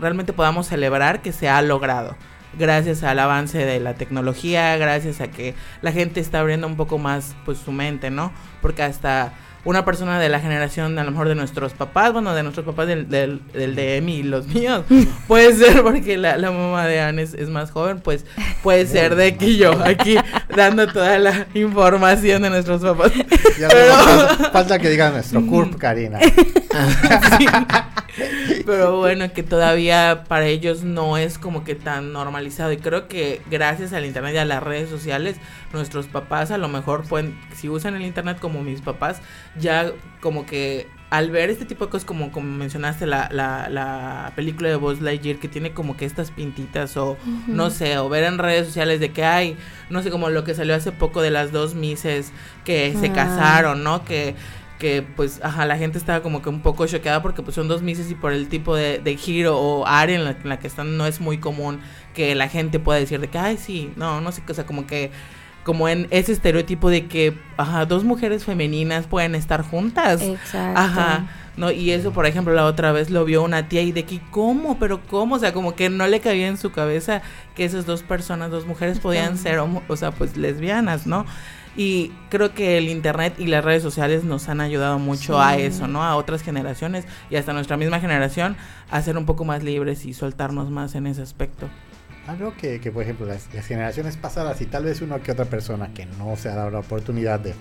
realmente 0.00 0.32
podamos 0.32 0.66
celebrar 0.68 1.22
que 1.22 1.32
se 1.32 1.48
ha 1.48 1.60
logrado. 1.62 2.16
Gracias 2.58 3.04
al 3.04 3.18
avance 3.18 3.58
de 3.58 3.78
la 3.80 3.94
tecnología, 3.94 4.76
gracias 4.76 5.20
a 5.20 5.28
que 5.28 5.54
la 5.82 5.92
gente 5.92 6.20
está 6.20 6.40
abriendo 6.40 6.66
un 6.66 6.76
poco 6.76 6.98
más 6.98 7.36
pues 7.44 7.58
su 7.58 7.70
mente, 7.70 8.10
¿no? 8.10 8.32
Porque 8.60 8.82
hasta 8.82 9.34
una 9.64 9.84
persona 9.84 10.18
de 10.18 10.28
la 10.28 10.40
generación, 10.40 10.98
a 10.98 11.04
lo 11.04 11.10
mejor 11.10 11.28
de 11.28 11.34
nuestros 11.34 11.72
papás, 11.72 12.12
bueno, 12.12 12.34
de 12.34 12.42
nuestros 12.42 12.64
papás, 12.64 12.86
del, 12.86 13.08
del, 13.08 13.40
de 13.52 13.96
Emi 13.96 14.16
y 14.16 14.22
los 14.22 14.46
míos, 14.46 14.84
puede 15.28 15.54
ser 15.54 15.82
porque 15.82 16.16
la, 16.16 16.36
la 16.36 16.50
mamá 16.50 16.86
de 16.86 17.00
Anne 17.00 17.22
es, 17.22 17.48
más 17.50 17.70
joven, 17.70 18.00
pues 18.00 18.24
puede 18.62 18.86
ser 18.86 19.16
de 19.16 19.36
que 19.36 19.56
yo 19.56 19.72
aquí 19.84 20.16
dando 20.54 20.86
toda 20.86 21.18
la 21.18 21.46
información 21.54 22.42
de 22.42 22.50
nuestros 22.50 22.80
papás. 22.80 23.12
falta, 24.52 24.78
que 24.78 24.88
diga 24.88 25.10
nuestro 25.10 25.44
CURP, 25.46 25.76
Karina. 25.76 26.18
Pero 28.66 28.98
bueno, 28.98 29.32
que 29.32 29.42
todavía 29.42 30.24
para 30.28 30.46
ellos 30.46 30.82
no 30.82 31.16
es 31.16 31.38
como 31.38 31.64
que 31.64 31.74
tan 31.74 32.12
normalizado. 32.12 32.72
Y 32.72 32.76
creo 32.76 33.08
que 33.08 33.40
gracias 33.50 33.92
al 33.92 34.04
internet 34.04 34.34
y 34.34 34.38
a 34.38 34.44
las 34.44 34.62
redes 34.62 34.88
sociales, 34.88 35.36
nuestros 35.72 36.06
papás 36.06 36.50
a 36.50 36.58
lo 36.58 36.68
mejor 36.68 37.04
pueden, 37.04 37.38
si 37.54 37.68
usan 37.68 37.94
el 37.94 38.02
internet 38.02 38.38
como 38.40 38.62
mis 38.62 38.80
papás, 38.80 39.20
ya 39.58 39.92
como 40.20 40.46
que 40.46 40.86
al 41.10 41.32
ver 41.32 41.50
este 41.50 41.64
tipo 41.64 41.84
de 41.84 41.90
cosas, 41.90 42.04
como, 42.04 42.30
como 42.30 42.46
mencionaste, 42.56 43.04
la, 43.04 43.28
la, 43.32 43.68
la 43.68 44.32
película 44.36 44.68
de 44.68 44.76
Buzz 44.76 45.00
Lightyear, 45.00 45.38
que 45.38 45.48
tiene 45.48 45.72
como 45.72 45.96
que 45.96 46.04
estas 46.04 46.30
pintitas, 46.30 46.96
o 46.96 47.16
no 47.48 47.70
sé, 47.70 47.98
o 47.98 48.08
ver 48.08 48.22
en 48.22 48.38
redes 48.38 48.66
sociales 48.66 49.00
de 49.00 49.10
que 49.10 49.24
hay, 49.24 49.56
no 49.90 50.02
sé, 50.02 50.10
como 50.10 50.30
lo 50.30 50.44
que 50.44 50.54
salió 50.54 50.72
hace 50.72 50.92
poco 50.92 51.20
de 51.20 51.30
las 51.30 51.50
dos 51.50 51.74
mises 51.74 52.32
que 52.64 52.94
se 52.98 53.08
ah. 53.08 53.12
casaron, 53.12 53.82
¿no? 53.82 54.04
Que 54.04 54.36
que 54.80 55.02
pues 55.02 55.40
ajá, 55.44 55.66
la 55.66 55.76
gente 55.76 55.98
estaba 55.98 56.22
como 56.22 56.42
que 56.42 56.48
un 56.48 56.62
poco 56.62 56.86
choqueada 56.86 57.22
porque 57.22 57.42
pues 57.42 57.54
son 57.54 57.68
dos 57.68 57.82
mises 57.82 58.10
y 58.10 58.16
por 58.16 58.32
el 58.32 58.48
tipo 58.48 58.74
de, 58.74 58.98
de 58.98 59.16
giro 59.16 59.56
o 59.56 59.86
área 59.86 60.16
en 60.16 60.24
la, 60.24 60.58
que 60.58 60.66
están 60.66 60.96
no 60.96 61.06
es 61.06 61.20
muy 61.20 61.38
común 61.38 61.80
que 62.14 62.34
la 62.34 62.48
gente 62.48 62.80
pueda 62.80 62.98
decir 62.98 63.20
de 63.20 63.28
que 63.28 63.38
ay 63.38 63.58
sí, 63.58 63.92
no, 63.96 64.20
no 64.20 64.32
sé, 64.32 64.42
o 64.48 64.54
sea, 64.54 64.66
como 64.66 64.86
que 64.86 65.12
como 65.62 65.88
en 65.88 66.08
ese 66.10 66.32
estereotipo 66.32 66.88
de 66.88 67.06
que 67.06 67.38
ajá, 67.58 67.84
dos 67.84 68.02
mujeres 68.02 68.44
femeninas 68.44 69.06
pueden 69.06 69.34
estar 69.34 69.62
juntas. 69.62 70.22
Exacto. 70.22 70.80
Ajá. 70.80 71.28
¿no? 71.56 71.70
Y 71.70 71.90
eso, 71.90 72.12
por 72.12 72.24
ejemplo, 72.24 72.54
la 72.54 72.64
otra 72.64 72.90
vez 72.90 73.10
lo 73.10 73.26
vio 73.26 73.42
una 73.42 73.68
tía 73.68 73.82
y 73.82 73.92
de 73.92 74.04
que, 74.04 74.20
¿cómo? 74.30 74.78
¿Pero 74.78 75.02
cómo? 75.06 75.34
O 75.34 75.38
sea, 75.38 75.52
como 75.52 75.74
que 75.76 75.90
no 75.90 76.06
le 76.06 76.20
cabía 76.20 76.48
en 76.48 76.56
su 76.56 76.72
cabeza 76.72 77.20
que 77.54 77.66
esas 77.66 77.84
dos 77.84 78.02
personas, 78.02 78.50
dos 78.50 78.66
mujeres 78.66 78.98
podían 78.98 79.36
ser, 79.36 79.58
o 79.58 79.96
sea, 79.96 80.10
pues 80.10 80.38
lesbianas, 80.38 81.06
¿no? 81.06 81.26
Y 81.76 82.12
creo 82.30 82.52
que 82.52 82.78
el 82.78 82.88
internet 82.88 83.34
y 83.38 83.46
las 83.46 83.64
redes 83.64 83.82
sociales 83.82 84.24
nos 84.24 84.48
han 84.48 84.60
ayudado 84.60 84.98
mucho 84.98 85.40
a 85.40 85.56
eso, 85.56 85.86
¿no? 85.86 86.02
A 86.02 86.16
otras 86.16 86.42
generaciones 86.42 87.04
y 87.30 87.36
hasta 87.36 87.52
nuestra 87.52 87.76
misma 87.76 88.00
generación 88.00 88.56
a 88.90 89.00
ser 89.02 89.16
un 89.16 89.24
poco 89.26 89.44
más 89.44 89.62
libres 89.62 90.04
y 90.04 90.12
soltarnos 90.12 90.70
más 90.70 90.94
en 90.94 91.06
ese 91.06 91.22
aspecto. 91.22 91.68
Algo 92.26 92.54
que, 92.56 92.80
que 92.80 92.90
por 92.90 93.02
ejemplo, 93.02 93.26
las, 93.26 93.48
generaciones 93.48 94.16
pasadas 94.16 94.60
y 94.60 94.66
tal 94.66 94.84
vez 94.84 95.00
una 95.00 95.20
que 95.20 95.32
otra 95.32 95.46
persona 95.46 95.92
que 95.94 96.06
no 96.06 96.36
se 96.36 96.48
ha 96.48 96.54
dado 96.54 96.70
la 96.70 96.80
oportunidad 96.80 97.40
de 97.40 97.54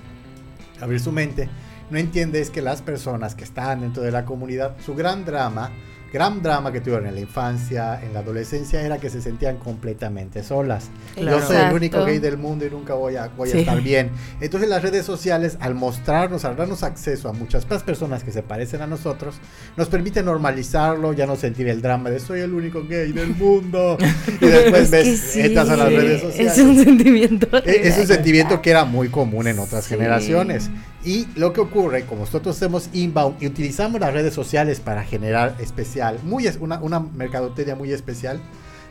abrir 0.81 0.99
su 0.99 1.11
mente, 1.11 1.49
no 1.89 1.97
entiende 1.97 2.41
es 2.41 2.49
que 2.49 2.61
las 2.61 2.81
personas 2.81 3.35
que 3.35 3.43
están 3.43 3.81
dentro 3.81 4.03
de 4.03 4.11
la 4.11 4.25
comunidad, 4.25 4.75
su 4.83 4.95
gran 4.95 5.25
drama 5.25 5.71
gran 6.11 6.41
drama 6.41 6.71
que 6.71 6.81
tuvieron 6.81 7.07
en 7.07 7.15
la 7.15 7.21
infancia, 7.21 7.99
en 8.03 8.13
la 8.13 8.19
adolescencia, 8.19 8.81
era 8.81 8.97
que 8.97 9.09
se 9.09 9.21
sentían 9.21 9.57
completamente 9.57 10.43
solas. 10.43 10.89
Yo 11.15 11.41
soy 11.41 11.57
el 11.57 11.73
único 11.73 12.03
gay 12.03 12.19
del 12.19 12.37
mundo 12.37 12.65
y 12.65 12.69
nunca 12.69 12.93
voy 12.93 13.15
a, 13.15 13.27
voy 13.27 13.51
a 13.51 13.57
estar 13.57 13.81
bien. 13.81 14.11
Entonces 14.41 14.69
las 14.69 14.81
redes 14.81 15.05
sociales, 15.05 15.57
al 15.59 15.75
mostrarnos, 15.75 16.45
al 16.45 16.55
darnos 16.55 16.83
acceso 16.83 17.29
a 17.29 17.33
muchas 17.33 17.69
más 17.69 17.83
personas 17.83 18.23
que 18.23 18.31
se 18.31 18.41
parecen 18.41 18.81
a 18.81 18.87
nosotros, 18.87 19.35
nos 19.77 19.87
permite 19.87 20.23
normalizarlo, 20.23 21.13
ya 21.13 21.25
no 21.25 21.35
sentir 21.35 21.67
el 21.67 21.81
drama 21.81 22.09
de 22.09 22.19
soy 22.19 22.41
el 22.41 22.53
único 22.53 22.83
gay 22.83 23.11
del 23.11 23.35
mundo. 23.35 23.97
y 24.41 24.45
después 24.45 24.89
ves, 24.91 25.35
entras 25.35 25.69
a 25.69 25.77
las 25.77 25.87
redes 25.89 26.21
sociales. 26.21 26.57
Es 26.57 26.63
un 26.63 26.83
sentimiento. 26.83 27.47
E, 27.65 27.87
es, 27.87 27.97
un 27.97 28.07
sentimiento 28.07 28.61
que 28.61 28.71
era 28.71 28.85
muy 28.85 29.09
común 29.09 29.47
en 29.47 29.59
otras 29.59 29.87
generaciones. 29.87 30.69
Y 31.03 31.27
lo 31.35 31.53
que 31.53 31.61
ocurre, 31.61 32.05
como 32.05 32.21
nosotros 32.21 32.57
hacemos 32.57 32.89
inbound 32.93 33.41
y 33.41 33.47
utilizamos 33.47 34.01
las 34.01 34.13
redes 34.13 34.33
sociales 34.33 34.79
para 34.79 35.03
generar 35.03 35.55
especial, 35.59 36.19
muy 36.23 36.49
una, 36.59 36.79
una 36.79 36.99
mercadotecnia 36.99 37.75
muy 37.75 37.91
especial, 37.91 38.41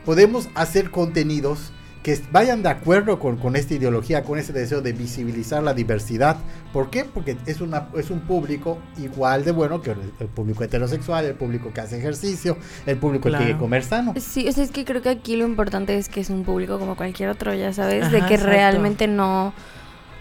podemos 0.05 0.49
hacer 0.55 0.91
contenidos 0.91 1.73
que 2.03 2.19
vayan 2.31 2.63
de 2.63 2.71
acuerdo 2.71 3.19
con, 3.19 3.37
con, 3.37 3.57
esta 3.57 3.75
ideología, 3.75 4.23
con 4.23 4.39
ese 4.39 4.53
deseo 4.53 4.81
de 4.81 4.93
visibilizar 4.93 5.63
la 5.63 5.75
diversidad. 5.75 6.37
¿Por 6.73 6.91
qué? 6.91 7.05
Porque 7.05 7.37
es, 7.45 7.61
una, 7.61 7.89
es 7.97 8.11
un 8.11 8.21
público 8.21 8.79
igual 8.99 9.45
de 9.45 9.51
bueno 9.51 9.83
que 9.83 9.91
el, 9.91 10.29
público 10.29 10.65
heterosexual, 10.65 11.27
el 11.27 11.35
público 11.35 11.73
que 11.75 11.81
hace 11.81 11.99
ejercicio, 11.99 12.57
el 12.87 12.97
público 12.97 13.31
que 13.31 13.37
quiere 13.37 13.59
comer 13.59 13.85
sano. 13.85 14.15
Sí, 14.17 14.49
o 14.49 14.53
sea, 14.53 14.65
es 14.65 14.71
que 14.71 14.85
creo 14.85 15.03
que 15.03 15.11
aquí 15.11 15.37
lo 15.37 15.45
importante 15.45 15.99
es 15.99 16.09
que 16.09 16.21
es 16.21 16.31
un 16.31 16.45
público 16.45 16.79
como 16.79 16.97
cualquier 16.97 17.29
otro, 17.29 17.53
ya 17.53 17.73
sabes, 17.73 18.11
de 18.11 18.25
que 18.25 18.37
realmente 18.37 19.07
no 19.07 19.53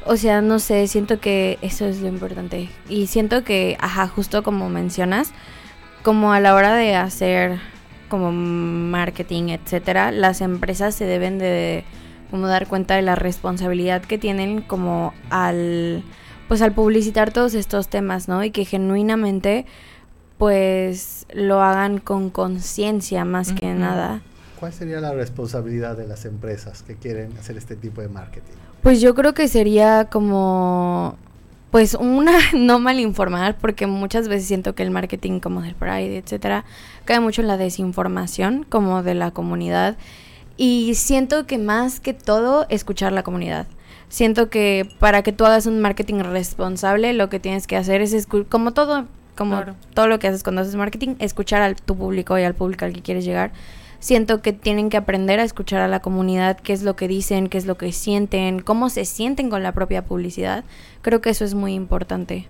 o 0.08 0.18
sea, 0.18 0.42
no 0.42 0.60
sé, 0.60 0.88
siento 0.88 1.20
que 1.20 1.60
eso 1.62 1.86
es 1.86 2.02
lo 2.02 2.08
importante. 2.08 2.70
Y 2.90 3.08
siento 3.08 3.44
que, 3.44 3.78
ajá, 3.80 4.08
justo 4.08 4.44
como 4.44 4.70
mencionas, 4.70 5.32
como 6.04 6.34
a 6.34 6.40
la 6.40 6.56
hora 6.56 6.76
de 6.76 6.96
hacer 6.96 7.60
como 8.10 8.32
marketing, 8.32 9.50
etcétera, 9.50 10.12
las 10.12 10.42
empresas 10.42 10.96
se 10.96 11.06
deben 11.06 11.38
de 11.38 11.84
como 12.32 12.48
dar 12.48 12.68
cuenta 12.68 12.96
de 12.96 13.02
la 13.02 13.16
responsabilidad 13.16 14.02
que 14.02 14.18
tienen 14.18 14.62
como 14.62 15.14
al 15.30 16.04
pues 16.48 16.62
al 16.62 16.72
publicitar 16.72 17.34
todos 17.34 17.54
estos 17.54 17.90
temas, 17.90 18.30
¿no? 18.30 18.44
Y 18.44 18.52
que 18.52 18.64
genuinamente 18.64 19.66
pues 20.38 21.26
lo 21.34 21.62
hagan 21.62 22.00
con 22.00 22.30
conciencia 22.30 23.26
más 23.26 23.52
que 23.52 23.74
nada. 23.74 24.22
¿Cuál 24.60 24.72
sería 24.72 25.02
la 25.02 25.14
responsabilidad 25.14 25.98
de 25.98 26.08
las 26.08 26.26
empresas 26.26 26.84
que 26.84 26.96
quieren 26.96 27.36
hacer 27.38 27.58
este 27.58 27.76
tipo 27.76 28.02
de 28.02 28.08
marketing? 28.08 28.56
Pues 28.88 29.02
yo 29.02 29.16
creo 29.16 29.34
que 29.34 29.50
sería 29.50 30.06
como 30.06 31.18
pues 31.72 31.94
una 31.94 32.32
no 32.54 32.80
mal 32.80 33.02
informar 33.02 33.58
porque 33.58 33.86
muchas 33.86 34.30
veces 34.30 34.48
siento 34.48 34.76
que 34.76 34.84
el 34.84 34.92
marketing 34.92 35.42
como 35.42 35.62
del 35.62 35.76
Pride, 35.76 36.20
etcétera, 36.20 36.64
cae 37.04 37.20
mucho 37.20 37.42
en 37.42 37.48
la 37.48 37.58
desinformación 37.58 38.64
como 38.64 39.04
de 39.04 39.14
la 39.14 39.32
comunidad 39.32 39.98
y 40.56 40.94
siento 40.96 41.46
que 41.46 41.58
más 41.58 42.00
que 42.00 42.14
todo 42.14 42.66
escuchar 42.70 43.12
la 43.12 43.24
comunidad. 43.24 43.68
Siento 44.08 44.50
que 44.50 44.90
para 45.00 45.22
que 45.22 45.34
tú 45.34 45.46
hagas 45.46 45.66
un 45.66 45.82
marketing 45.82 46.22
responsable, 46.22 47.12
lo 47.12 47.28
que 47.28 47.42
tienes 47.42 47.68
que 47.68 47.76
hacer 47.76 48.02
es 48.02 48.26
como 48.48 48.72
todo, 48.72 49.06
como 49.36 49.66
todo 49.96 50.08
lo 50.08 50.18
que 50.18 50.30
haces 50.30 50.44
cuando 50.44 50.62
haces 50.62 50.76
marketing, 50.76 51.16
escuchar 51.20 51.62
a 51.62 51.76
tu 51.76 51.98
público 51.98 52.40
y 52.40 52.44
al 52.44 52.56
público 52.56 52.86
al 52.86 52.94
que 52.94 53.02
quieres 53.02 53.26
llegar. 53.26 53.52
Siento 54.08 54.42
que 54.42 54.54
tienen 54.54 54.90
que 54.90 54.96
aprender 54.96 55.42
a 55.42 55.44
escuchar 55.44 55.82
a 55.82 55.90
la 55.90 56.00
comunidad, 56.00 56.58
qué 56.62 56.72
es 56.72 56.82
lo 56.82 56.96
que 56.96 57.10
dicen, 57.10 57.50
qué 57.50 57.58
es 57.58 57.66
lo 57.66 57.78
que 57.78 57.92
sienten, 57.92 58.62
cómo 58.62 58.90
se 58.90 59.04
sienten 59.04 59.50
con 59.50 59.64
la 59.64 59.74
propia 59.74 60.06
publicidad. 60.06 60.64
Creo 61.02 61.20
que 61.20 61.30
eso 61.30 61.44
es 61.44 61.56
muy 61.56 61.74
importante. 61.74 62.48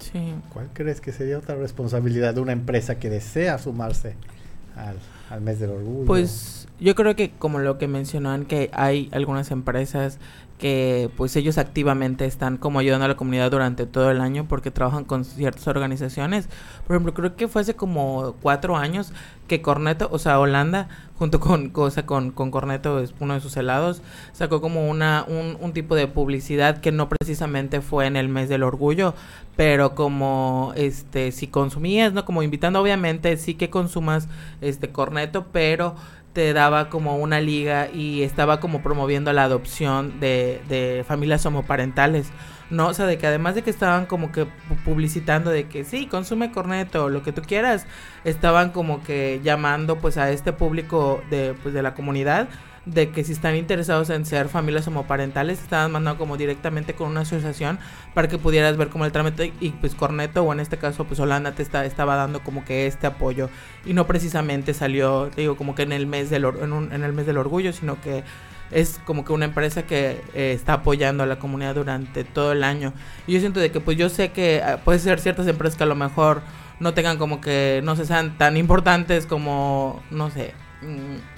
Sí. 0.00 0.34
¿Cuál 0.52 0.68
crees 0.72 1.00
que 1.00 1.12
sería 1.12 1.38
otra 1.38 1.54
responsabilidad 1.54 2.34
de 2.34 2.40
una 2.40 2.50
empresa 2.50 2.98
que 2.98 3.08
desea 3.08 3.56
sumarse 3.58 4.16
al, 4.74 4.96
al 5.30 5.40
mes 5.40 5.60
del 5.60 5.70
orgullo? 5.70 6.06
Pues 6.06 6.66
yo 6.80 6.96
creo 6.96 7.14
que 7.14 7.30
como 7.30 7.60
lo 7.60 7.78
que 7.78 7.86
mencionan 7.86 8.44
que 8.44 8.68
hay 8.72 9.10
algunas 9.12 9.52
empresas 9.52 10.18
que 10.60 11.10
pues 11.16 11.34
ellos 11.36 11.58
activamente 11.58 12.26
están 12.26 12.58
como 12.58 12.78
ayudando 12.78 13.06
a 13.06 13.08
la 13.08 13.16
comunidad 13.16 13.50
durante 13.50 13.86
todo 13.86 14.10
el 14.10 14.20
año 14.20 14.46
porque 14.46 14.70
trabajan 14.70 15.04
con 15.04 15.24
ciertas 15.24 15.66
organizaciones. 15.66 16.48
Por 16.86 16.94
ejemplo, 16.94 17.14
creo 17.14 17.34
que 17.34 17.48
fue 17.48 17.62
hace 17.62 17.74
como 17.74 18.36
cuatro 18.42 18.76
años 18.76 19.12
que 19.48 19.62
Corneto, 19.62 20.08
o 20.12 20.18
sea, 20.18 20.38
Holanda, 20.38 20.88
junto 21.16 21.40
con, 21.40 21.70
cosa 21.70 22.06
con, 22.06 22.30
con 22.30 22.50
Corneto, 22.50 23.02
uno 23.18 23.34
de 23.34 23.40
sus 23.40 23.56
helados, 23.56 24.02
sacó 24.32 24.60
como 24.60 24.88
una, 24.88 25.24
un, 25.26 25.56
un 25.58 25.72
tipo 25.72 25.96
de 25.96 26.06
publicidad 26.06 26.80
que 26.80 26.92
no 26.92 27.08
precisamente 27.08 27.80
fue 27.80 28.06
en 28.06 28.16
el 28.16 28.28
mes 28.28 28.48
del 28.48 28.62
orgullo, 28.62 29.14
pero 29.56 29.94
como 29.94 30.72
este 30.76 31.32
si 31.32 31.46
consumías, 31.46 32.12
¿no? 32.12 32.24
Como 32.24 32.42
invitando 32.42 32.80
obviamente 32.80 33.36
sí 33.38 33.54
que 33.54 33.70
consumas 33.70 34.28
este 34.60 34.90
Corneto, 34.90 35.46
pero 35.52 35.96
te 36.32 36.52
daba 36.52 36.88
como 36.88 37.16
una 37.16 37.40
liga 37.40 37.88
y 37.92 38.22
estaba 38.22 38.60
como 38.60 38.82
promoviendo 38.82 39.32
la 39.32 39.44
adopción 39.44 40.20
de, 40.20 40.60
de 40.68 41.04
familias 41.06 41.44
homoparentales, 41.44 42.30
¿no? 42.70 42.88
O 42.88 42.94
sea, 42.94 43.06
de 43.06 43.18
que 43.18 43.26
además 43.26 43.56
de 43.56 43.62
que 43.62 43.70
estaban 43.70 44.06
como 44.06 44.30
que 44.30 44.46
publicitando 44.84 45.50
de 45.50 45.66
que 45.68 45.84
sí, 45.84 46.06
consume 46.06 46.52
corneto, 46.52 47.08
lo 47.08 47.22
que 47.22 47.32
tú 47.32 47.42
quieras, 47.42 47.86
estaban 48.24 48.70
como 48.70 49.02
que 49.02 49.40
llamando 49.42 49.98
pues 49.98 50.16
a 50.18 50.30
este 50.30 50.52
público 50.52 51.22
de, 51.30 51.54
pues, 51.62 51.74
de 51.74 51.82
la 51.82 51.94
comunidad 51.94 52.48
de 52.86 53.10
que 53.10 53.24
si 53.24 53.32
están 53.32 53.56
interesados 53.56 54.10
en 54.10 54.24
ser 54.24 54.48
familias 54.48 54.86
homoparentales, 54.88 55.62
estaban 55.62 55.92
mandando 55.92 56.18
como 56.18 56.36
directamente 56.36 56.94
con 56.94 57.08
una 57.08 57.20
asociación 57.20 57.78
para 58.14 58.28
que 58.28 58.38
pudieras 58.38 58.76
ver 58.76 58.88
como 58.88 59.04
el 59.04 59.12
trámite 59.12 59.52
y 59.60 59.70
pues 59.70 59.94
Corneto 59.94 60.42
o 60.42 60.52
en 60.52 60.60
este 60.60 60.78
caso 60.78 61.04
pues 61.04 61.20
Holanda 61.20 61.52
te 61.52 61.62
está, 61.62 61.84
estaba 61.84 62.16
dando 62.16 62.40
como 62.40 62.64
que 62.64 62.86
este 62.86 63.06
apoyo 63.06 63.50
y 63.84 63.92
no 63.92 64.06
precisamente 64.06 64.72
salió, 64.74 65.30
digo, 65.36 65.56
como 65.56 65.74
que 65.74 65.82
en 65.82 65.92
el 65.92 66.06
mes 66.06 66.30
del, 66.30 66.44
en, 66.44 67.04
el 67.04 67.12
mes 67.12 67.26
del 67.26 67.38
orgullo, 67.38 67.72
sino 67.72 68.00
que 68.00 68.24
es 68.70 69.00
como 69.04 69.24
que 69.24 69.32
una 69.32 69.46
empresa 69.46 69.82
que 69.82 70.20
eh, 70.32 70.52
está 70.52 70.74
apoyando 70.74 71.24
a 71.24 71.26
la 71.26 71.38
comunidad 71.38 71.74
durante 71.74 72.24
todo 72.24 72.52
el 72.52 72.62
año. 72.62 72.92
Y 73.26 73.32
yo 73.32 73.40
siento 73.40 73.58
de 73.58 73.72
que 73.72 73.80
pues 73.80 73.98
yo 73.98 74.08
sé 74.08 74.30
que 74.30 74.62
ah, 74.64 74.78
puede 74.84 75.00
ser 75.00 75.20
ciertas 75.20 75.46
empresas 75.48 75.76
que 75.76 75.82
a 75.82 75.86
lo 75.86 75.96
mejor 75.96 76.42
no 76.78 76.94
tengan 76.94 77.18
como 77.18 77.40
que 77.40 77.80
no 77.84 77.96
se 77.96 78.06
sean 78.06 78.38
tan 78.38 78.56
importantes 78.56 79.26
como 79.26 80.02
no 80.10 80.30
sé 80.30 80.54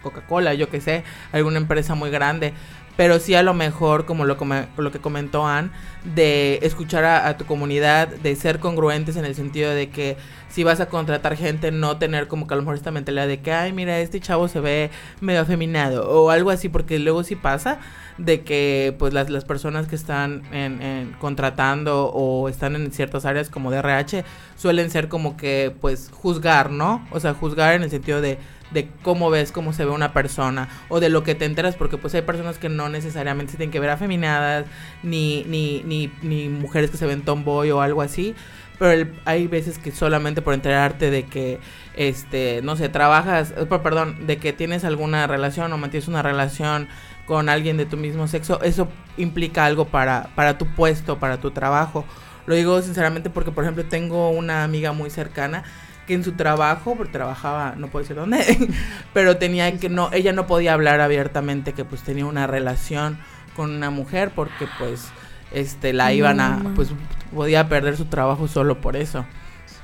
Coca-Cola, 0.03 0.55
yo 0.55 0.69
que 0.69 0.81
sé, 0.81 1.05
alguna 1.33 1.59
empresa 1.59 1.95
muy 1.95 2.11
grande. 2.11 2.53
Pero 2.97 3.19
sí 3.19 3.35
a 3.35 3.43
lo 3.43 3.55
mejor, 3.55 4.05
como 4.05 4.27
lo, 4.27 4.37
lo 4.77 4.93
que 4.93 4.99
comentó 4.99 5.47
Ann, 5.47 5.73
de 6.05 6.59
escuchar 6.63 7.05
a, 7.05 7.37
tu 7.39 7.47
comunidad, 7.47 8.09
de 8.09 8.37
ser 8.37 8.59
congruentes 8.59 9.17
en 9.17 9.25
el 9.25 9.35
sentido 9.35 9.71
de 9.71 9.89
que 9.89 10.19
si 10.51 10.63
vas 10.63 10.81
a 10.81 10.87
contratar 10.87 11.37
gente, 11.37 11.71
no 11.73 11.97
tener 11.97 12.29
como 12.29 12.47
que 12.47 12.53
a 12.53 12.57
lo 12.59 12.63
mejor 12.63 12.75
esta 12.75 12.91
mentalidad 12.91 13.27
de 13.27 13.41
que, 13.41 13.51
ay, 13.53 13.73
mira, 13.73 13.99
este 14.01 14.21
chavo 14.21 14.47
se 14.47 14.61
ve 14.61 14.91
medio 15.23 15.41
afeminado 15.41 16.07
o 16.11 16.29
algo 16.29 16.51
así, 16.51 16.69
porque 16.69 16.99
luego 16.99 17.25
sí 17.25 17.35
pasa 17.35 17.79
de 18.19 18.43
que 18.43 18.95
pues 18.99 19.15
las, 19.15 19.31
las 19.31 19.47
personas 19.47 19.87
que 19.87 19.97
están 19.97 20.43
en, 20.53 21.17
contratando 21.19 22.11
o 22.11 22.51
están 22.51 22.77
en 22.77 22.93
ciertas 22.93 23.25
áreas 23.25 23.49
como 23.49 23.71
de 23.71 23.79
RH 23.79 24.25
suelen 24.57 24.91
ser 24.91 25.09
como 25.09 25.39
que 25.39 25.75
pues 25.81 26.11
juzgar, 26.13 26.71
¿no? 26.71 27.07
O 27.11 27.21
sea, 27.21 27.33
juzgar 27.33 27.73
en 27.75 27.85
el 27.85 27.91
sentido 27.91 28.21
de 28.21 28.39
de 28.73 28.89
cómo 29.03 29.31
ves 29.31 29.53
cómo 29.53 29.73
se 29.73 29.85
ve 29.85 29.91
una 29.91 30.13
persona 30.13 30.69
o 30.89 31.01
de 31.01 31.09
lo 31.09 31.23
que 31.23 31.35
te 31.35 31.45
enteras 31.45 31.77
porque 31.77 31.99
pues 31.99 32.15
hay 32.15 32.23
personas 32.23 32.59
que 32.59 32.69
no 32.69 32.89
necesariamente 32.89 33.53
se 33.53 33.59
tienen 33.59 33.73
que 33.73 33.81
ver 33.81 33.91
afeminadas 33.91 34.67
ni, 35.03 35.45
ni, 35.45 35.83
ni, 35.85 36.13
ni 36.23 36.49
mujeres 36.49 36.91
que 36.91 36.97
se 36.97 37.07
ven 37.07 37.23
tomboy 37.23 37.71
o 37.71 37.81
algo 37.81 38.03
así 38.03 38.35
pero 38.79 39.09
hay 39.27 39.47
veces 39.47 39.79
que 39.79 39.93
solamente 39.93 40.43
por 40.43 40.55
enterarte 40.55 41.11
de 41.11 41.25
que 41.25 41.61
este 41.95 42.61
no 42.63 42.75
sé 42.77 42.89
trabajas 42.89 43.55
eh, 43.57 43.67
perdón 43.67 44.27
de 44.27 44.39
que 44.39 44.53
tienes 44.53 44.85
alguna 44.85 45.27
relación 45.27 45.73
o 45.73 45.79
mantienes 45.79 46.09
una 46.09 46.23
relación 46.23 46.89
con 47.27 47.49
alguien 47.49 47.77
de 47.77 47.87
tu 47.87 47.97
mismo 47.97 48.27
sexo 48.27 48.61
eso 48.63 48.89
implica 49.17 49.65
algo 49.65 49.87
para 49.87 50.31
para 50.35 50.59
tu 50.59 50.67
puesto 50.67 51.19
para 51.19 51.39
tu 51.39 51.51
trabajo. 51.53 52.05
Lo 52.47 52.57
digo 52.57 52.83
sinceramente 52.83 53.31
porque 53.31 53.53
por 53.53 53.63
ejemplo 53.63 53.85
tengo 53.85 54.31
una 54.31 54.65
amiga 54.65 54.93
muy 54.93 55.11
cercana 55.11 55.63
que 56.07 56.15
en 56.15 56.25
su 56.25 56.33
trabajo, 56.33 56.95
porque 56.97 57.13
trabajaba, 57.13 57.75
no 57.77 57.89
puedo 57.89 58.03
decir 58.03 58.17
dónde, 58.17 58.71
pero 59.13 59.37
tenía 59.37 59.79
que 59.79 59.89
no, 59.89 60.11
ella 60.13 60.33
no 60.33 60.47
podía 60.47 60.73
hablar 60.73 61.01
abiertamente 61.01 61.73
que 61.73 61.85
pues 61.85 62.03
tenía 62.03 62.27
una 62.27 62.47
relación 62.47 63.19
con 63.57 63.71
una 63.71 63.91
mujer 63.91 64.33
porque 64.35 64.67
pues 64.79 65.09
este 65.53 65.93
la 65.93 66.13
iban 66.13 66.41
a 66.41 66.63
pues 66.75 66.91
podía 67.35 67.69
perder 67.69 67.97
su 67.97 68.07
trabajo 68.07 68.49
solo 68.49 68.81
por 68.81 68.97
eso. 68.97 69.27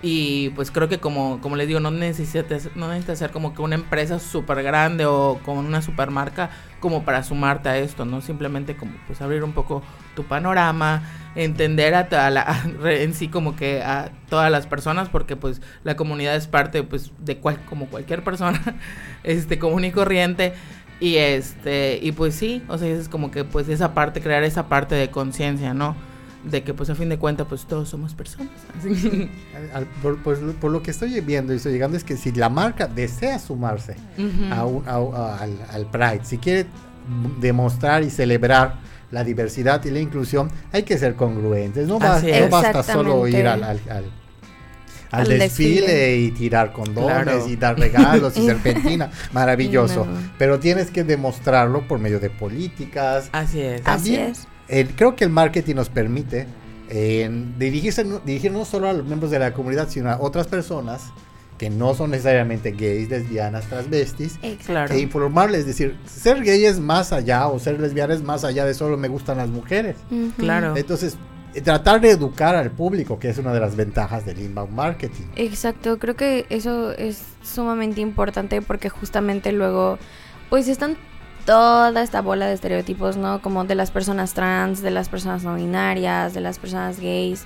Y 0.00 0.50
pues 0.50 0.70
creo 0.70 0.88
que 0.88 1.00
como, 1.00 1.40
como 1.40 1.57
les 1.57 1.66
digo, 1.66 1.81
no 1.81 1.90
necesitas, 1.90 2.70
no 2.76 2.87
necesitas 2.88 3.18
ser 3.18 3.33
como 3.33 3.52
que 3.52 3.62
una 3.62 3.74
empresa 3.74 4.20
súper 4.20 4.62
grande 4.62 5.07
o 5.07 5.40
con 5.44 5.59
una 5.59 5.83
super 5.83 6.12
marca 6.12 6.50
como 6.78 7.04
para 7.04 7.24
sumarte 7.24 7.68
a 7.68 7.78
esto, 7.78 8.04
¿no? 8.04 8.20
Simplemente 8.20 8.76
como 8.76 8.92
pues 9.09 9.20
abrir 9.20 9.42
un 9.42 9.52
poco 9.52 9.83
tu 10.14 10.22
panorama, 10.22 11.02
entender 11.38 11.94
a, 11.94 12.09
toda 12.09 12.31
la, 12.31 12.64
en 12.85 13.14
sí 13.14 13.29
como 13.29 13.57
que 13.57 13.83
a 13.83 14.11
todas 14.29 14.51
las 14.51 14.66
personas, 14.66 15.09
porque 15.09 15.37
pues 15.37 15.62
la 15.85 15.96
comunidad 15.96 16.37
es 16.37 16.46
parte 16.46 16.83
pues 16.83 17.12
de 17.18 17.38
cual, 17.38 17.64
como 17.64 17.87
cualquier 17.87 18.22
persona, 18.24 18.61
este 19.24 19.59
común 19.59 19.85
y 19.85 19.92
corriente. 19.92 20.53
Y 21.01 21.16
este, 21.16 22.01
y 22.03 22.11
pues 22.11 22.35
sí, 22.35 22.64
o 22.68 22.77
sea, 22.77 22.88
es 22.88 23.09
como 23.09 23.31
que 23.31 23.44
pues 23.44 23.68
esa 23.68 23.94
parte, 23.94 24.20
crear 24.20 24.42
esa 24.42 24.68
parte 24.68 24.96
de 24.96 25.11
conciencia, 25.11 25.72
¿no? 25.72 25.96
de 26.44 26.62
que 26.62 26.72
pues 26.72 26.88
a 26.88 26.94
fin 26.94 27.09
de 27.09 27.18
cuentas 27.18 27.46
pues 27.48 27.66
todos 27.66 27.88
somos 27.88 28.14
personas. 28.14 28.51
Pues, 30.03 30.38
por, 30.61 30.70
lo 30.70 30.83
que 30.83 30.90
estoy 30.90 31.20
viendo 31.20 31.53
y 31.53 31.57
estoy 31.57 31.72
llegando 31.72 31.96
es 31.96 32.05
que 32.05 32.16
si 32.16 32.33
la 32.33 32.48
marca 32.48 32.87
desea 32.87 33.38
sumarse 33.38 33.96
al, 34.51 35.87
Pride, 35.90 36.20
si 36.22 36.38
quiere 36.38 36.66
demostrar 37.40 38.03
y 38.03 38.11
celebrar 38.11 38.77
la 39.10 39.24
diversidad 39.24 39.84
y 39.84 39.90
la 39.90 40.00
inclusión, 40.00 40.50
hay 40.72 40.82
que 40.82 40.98
ser 40.98 41.14
congruentes. 41.14 41.86
No, 41.86 41.98
basta 41.98 42.82
solo 42.82 43.26
ir 43.26 43.46
al, 43.46 43.64
al, 45.10 45.28
desfile, 45.28 46.16
y 46.16 46.30
tirar 46.32 46.72
condones 46.72 47.48
y 47.48 47.56
dar 47.56 47.78
regalos 47.78 48.36
y 48.36 48.46
serpentina. 48.46 49.10
Maravilloso. 49.32 50.06
Pero 50.38 50.58
tienes 50.58 50.90
que 50.90 51.04
demostrarlo 51.04 51.86
por 51.88 51.98
medio 51.98 52.20
de 52.20 52.30
políticas. 52.30 53.30
Así 53.32 53.60
es. 53.60 53.82
Así 53.84 54.16
es 54.16 54.46
creo 54.96 55.16
que 55.16 55.24
el 55.24 55.30
marketing 55.30 55.76
nos 55.76 55.88
permite 55.88 56.46
eh, 56.90 57.28
dirigirse, 57.58 58.04
dirigir 58.24 58.52
no 58.52 58.64
solo 58.64 58.88
a 58.88 58.92
los 58.92 59.04
miembros 59.04 59.30
de 59.30 59.38
la 59.38 59.52
comunidad, 59.52 59.88
sino 59.88 60.10
a 60.10 60.20
otras 60.20 60.46
personas 60.46 61.10
que 61.58 61.70
no 61.70 61.94
son 61.94 62.10
necesariamente 62.10 62.70
gays, 62.70 63.10
lesbianas, 63.10 63.66
transvestis, 63.66 64.38
claro. 64.64 64.94
e 64.94 65.00
informarles, 65.00 65.60
es 65.60 65.66
decir, 65.66 65.96
ser 66.06 66.42
gay 66.42 66.64
es 66.64 66.78
más 66.78 67.12
allá 67.12 67.48
o 67.48 67.58
ser 67.58 67.80
lesbiana 67.80 68.14
es 68.14 68.22
más 68.22 68.44
allá 68.44 68.64
de 68.64 68.74
solo 68.74 68.96
me 68.96 69.08
gustan 69.08 69.38
las 69.38 69.48
mujeres. 69.48 69.96
Claro. 70.38 70.76
Entonces, 70.76 71.18
eh, 71.54 71.60
tratar 71.60 72.00
de 72.00 72.10
educar 72.10 72.54
al 72.54 72.70
público, 72.70 73.18
que 73.18 73.28
es 73.28 73.38
una 73.38 73.52
de 73.52 73.60
las 73.60 73.74
ventajas 73.74 74.24
del 74.24 74.40
inbound 74.40 74.72
marketing. 74.72 75.24
Exacto, 75.36 75.98
creo 75.98 76.14
que 76.14 76.46
eso 76.50 76.92
es 76.92 77.22
sumamente 77.42 78.00
importante 78.00 78.62
porque 78.62 78.88
justamente 78.88 79.52
luego 79.52 79.98
pues 80.50 80.68
están 80.68 80.96
toda 81.44 82.02
esta 82.02 82.20
bola 82.20 82.46
de 82.46 82.52
estereotipos, 82.52 83.16
¿no? 83.16 83.40
Como 83.40 83.64
de 83.64 83.74
las 83.74 83.90
personas 83.90 84.34
trans, 84.34 84.82
de 84.82 84.90
las 84.90 85.08
personas 85.08 85.44
no 85.44 85.54
binarias, 85.54 86.34
de 86.34 86.42
las 86.42 86.58
personas 86.58 87.00
gays. 87.00 87.44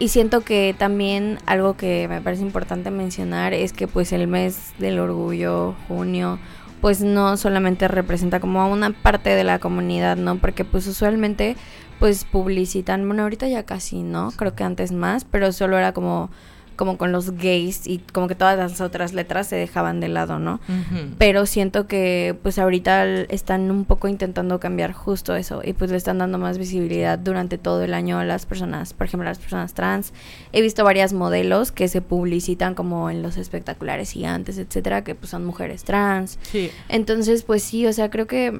Y 0.00 0.08
siento 0.08 0.40
que 0.40 0.74
también 0.78 1.38
algo 1.44 1.76
que 1.76 2.08
me 2.08 2.22
parece 2.22 2.42
importante 2.42 2.90
mencionar 2.90 3.52
es 3.52 3.74
que 3.74 3.86
pues 3.86 4.12
el 4.12 4.28
mes 4.28 4.72
del 4.78 4.98
orgullo, 4.98 5.74
junio, 5.88 6.38
pues 6.80 7.02
no 7.02 7.36
solamente 7.36 7.86
representa 7.86 8.40
como 8.40 8.62
a 8.62 8.66
una 8.66 8.94
parte 8.94 9.28
de 9.28 9.44
la 9.44 9.58
comunidad, 9.58 10.16
¿no? 10.16 10.38
Porque 10.38 10.64
pues 10.64 10.86
usualmente 10.86 11.54
pues 11.98 12.24
publicitan, 12.24 13.06
bueno, 13.06 13.24
ahorita 13.24 13.46
ya 13.48 13.64
casi, 13.64 14.02
¿no? 14.02 14.30
Creo 14.30 14.54
que 14.54 14.64
antes 14.64 14.90
más, 14.90 15.26
pero 15.26 15.52
solo 15.52 15.76
era 15.76 15.92
como 15.92 16.30
como 16.80 16.96
con 16.96 17.12
los 17.12 17.32
gays 17.32 17.86
y 17.86 17.98
como 17.98 18.26
que 18.26 18.34
todas 18.34 18.56
las 18.56 18.80
otras 18.80 19.12
letras 19.12 19.46
se 19.46 19.54
dejaban 19.54 20.00
de 20.00 20.08
lado, 20.08 20.38
¿no? 20.38 20.60
Pero 21.18 21.44
siento 21.44 21.86
que 21.86 22.34
pues 22.42 22.58
ahorita 22.58 23.04
están 23.24 23.70
un 23.70 23.84
poco 23.84 24.08
intentando 24.08 24.58
cambiar 24.60 24.94
justo 24.94 25.36
eso 25.36 25.60
y 25.62 25.74
pues 25.74 25.90
le 25.90 25.98
están 25.98 26.16
dando 26.16 26.38
más 26.38 26.56
visibilidad 26.56 27.18
durante 27.18 27.58
todo 27.58 27.82
el 27.84 27.92
año 27.92 28.18
a 28.18 28.24
las 28.24 28.46
personas, 28.46 28.94
por 28.94 29.06
ejemplo, 29.06 29.28
a 29.28 29.30
las 29.30 29.38
personas 29.38 29.74
trans. 29.74 30.14
He 30.52 30.62
visto 30.62 30.82
varias 30.82 31.12
modelos 31.12 31.70
que 31.70 31.86
se 31.86 32.00
publicitan 32.00 32.74
como 32.74 33.10
en 33.10 33.20
los 33.20 33.36
espectaculares 33.36 34.12
gigantes, 34.12 34.56
etcétera, 34.56 35.04
que 35.04 35.14
pues 35.14 35.28
son 35.28 35.44
mujeres 35.44 35.84
trans. 35.84 36.38
Sí. 36.40 36.70
Entonces, 36.88 37.42
pues 37.42 37.62
sí, 37.62 37.86
o 37.86 37.92
sea, 37.92 38.08
creo 38.08 38.26
que 38.26 38.58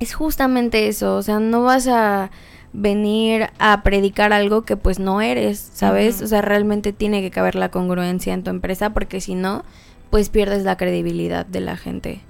es 0.00 0.12
justamente 0.12 0.88
eso, 0.88 1.14
o 1.14 1.22
sea, 1.22 1.38
no 1.38 1.62
vas 1.62 1.86
a 1.86 2.32
venir 2.72 3.50
a 3.58 3.82
predicar 3.82 4.32
algo 4.32 4.62
que 4.62 4.76
pues 4.76 4.98
no 4.98 5.20
eres, 5.20 5.58
¿sabes? 5.74 6.22
O 6.22 6.26
sea, 6.26 6.42
realmente 6.42 6.92
tiene 6.92 7.20
que 7.20 7.30
caber 7.30 7.54
la 7.54 7.70
congruencia 7.70 8.32
en 8.32 8.42
tu 8.42 8.50
empresa 8.50 8.90
porque 8.90 9.20
si 9.20 9.34
no, 9.34 9.64
pues 10.10 10.28
pierdes 10.28 10.64
la 10.64 10.76
credibilidad 10.76 11.44
de 11.46 11.60
la 11.60 11.76
gente. 11.76 12.20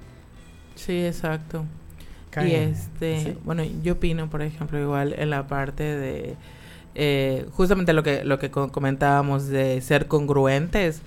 Sí, 0.75 1.05
exacto. 1.05 1.65
Y 2.41 2.55
este, 2.55 3.37
bueno, 3.45 3.63
yo 3.83 3.93
opino, 3.93 4.29
por 4.29 4.41
ejemplo, 4.41 4.79
igual 4.79 5.13
en 5.17 5.29
la 5.29 5.47
parte 5.47 5.83
de 5.83 6.35
eh, 6.95 7.45
justamente 7.51 7.93
lo 7.93 8.03
que 8.03 8.23
lo 8.23 8.39
que 8.39 8.49
comentábamos 8.49 9.47
de 9.47 9.81
ser 9.81 10.07
congruentes, 10.07 11.01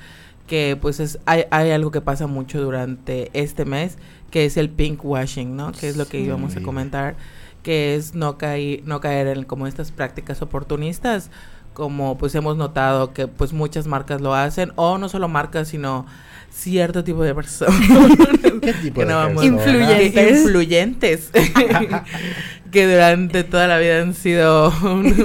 que 0.46 0.78
pues 0.80 1.00
es 1.00 1.18
hay, 1.26 1.44
hay 1.50 1.70
algo 1.72 1.90
que 1.90 2.00
pasa 2.00 2.26
mucho 2.28 2.62
durante 2.62 3.30
este 3.32 3.64
mes, 3.64 3.98
que 4.30 4.44
es 4.44 4.56
el 4.56 4.70
pink 4.70 5.04
washing, 5.04 5.56
¿no? 5.56 5.72
Que 5.72 5.88
es 5.88 5.96
lo 5.96 6.06
que 6.06 6.20
íbamos 6.20 6.56
a 6.56 6.62
comentar 6.62 7.16
que 7.66 7.96
es 7.96 8.14
no 8.14 8.38
caer, 8.38 8.82
no 8.84 9.00
caer 9.00 9.26
en 9.26 9.42
como 9.42 9.66
estas 9.66 9.90
prácticas 9.90 10.40
oportunistas, 10.40 11.32
como 11.72 12.16
pues 12.16 12.32
hemos 12.36 12.56
notado 12.56 13.12
que 13.12 13.26
pues 13.26 13.52
muchas 13.52 13.88
marcas 13.88 14.20
lo 14.20 14.34
hacen, 14.34 14.72
o 14.76 14.98
no 14.98 15.08
solo 15.08 15.26
marcas, 15.26 15.66
sino 15.66 16.06
cierto 16.48 17.02
tipo 17.02 17.24
de 17.24 17.34
personas. 17.34 17.74
¿Qué 18.62 18.72
tipo 18.72 19.00
de 19.04 19.06
personas? 19.06 19.44
Influyentes. 19.44 20.42
Influyentes. 20.42 21.30
que 22.70 22.86
durante 22.86 23.42
toda 23.42 23.66
la 23.66 23.78
vida 23.78 24.00
han 24.00 24.14
sido 24.14 24.72